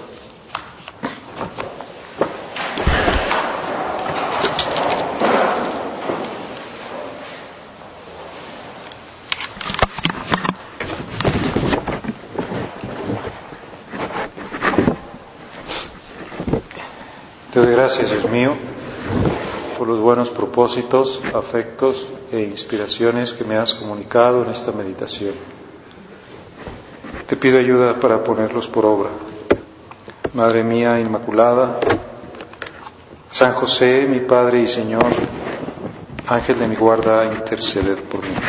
Gracias, 17.85 18.09
Dios 18.09 18.31
mío, 18.31 18.55
por 19.77 19.87
los 19.87 19.99
buenos 19.99 20.31
propósitos, 20.31 21.21
afectos 21.35 22.09
e 22.31 22.41
inspiraciones 22.41 23.33
que 23.33 23.43
me 23.43 23.57
has 23.57 23.75
comunicado 23.75 24.43
en 24.43 24.49
esta 24.49 24.71
meditación. 24.71 25.35
Te 27.27 27.35
pido 27.35 27.59
ayuda 27.59 27.99
para 27.99 28.23
ponerlos 28.23 28.65
por 28.65 28.87
obra. 28.87 29.11
Madre 30.33 30.63
mía 30.63 30.99
Inmaculada, 30.99 31.79
San 33.27 33.53
José, 33.53 34.07
mi 34.09 34.21
Padre 34.21 34.61
y 34.61 34.67
Señor, 34.67 35.05
Ángel 36.25 36.57
de 36.57 36.67
mi 36.67 36.75
guarda, 36.75 37.23
interceded 37.25 37.99
por 37.99 38.23
mí. 38.23 38.35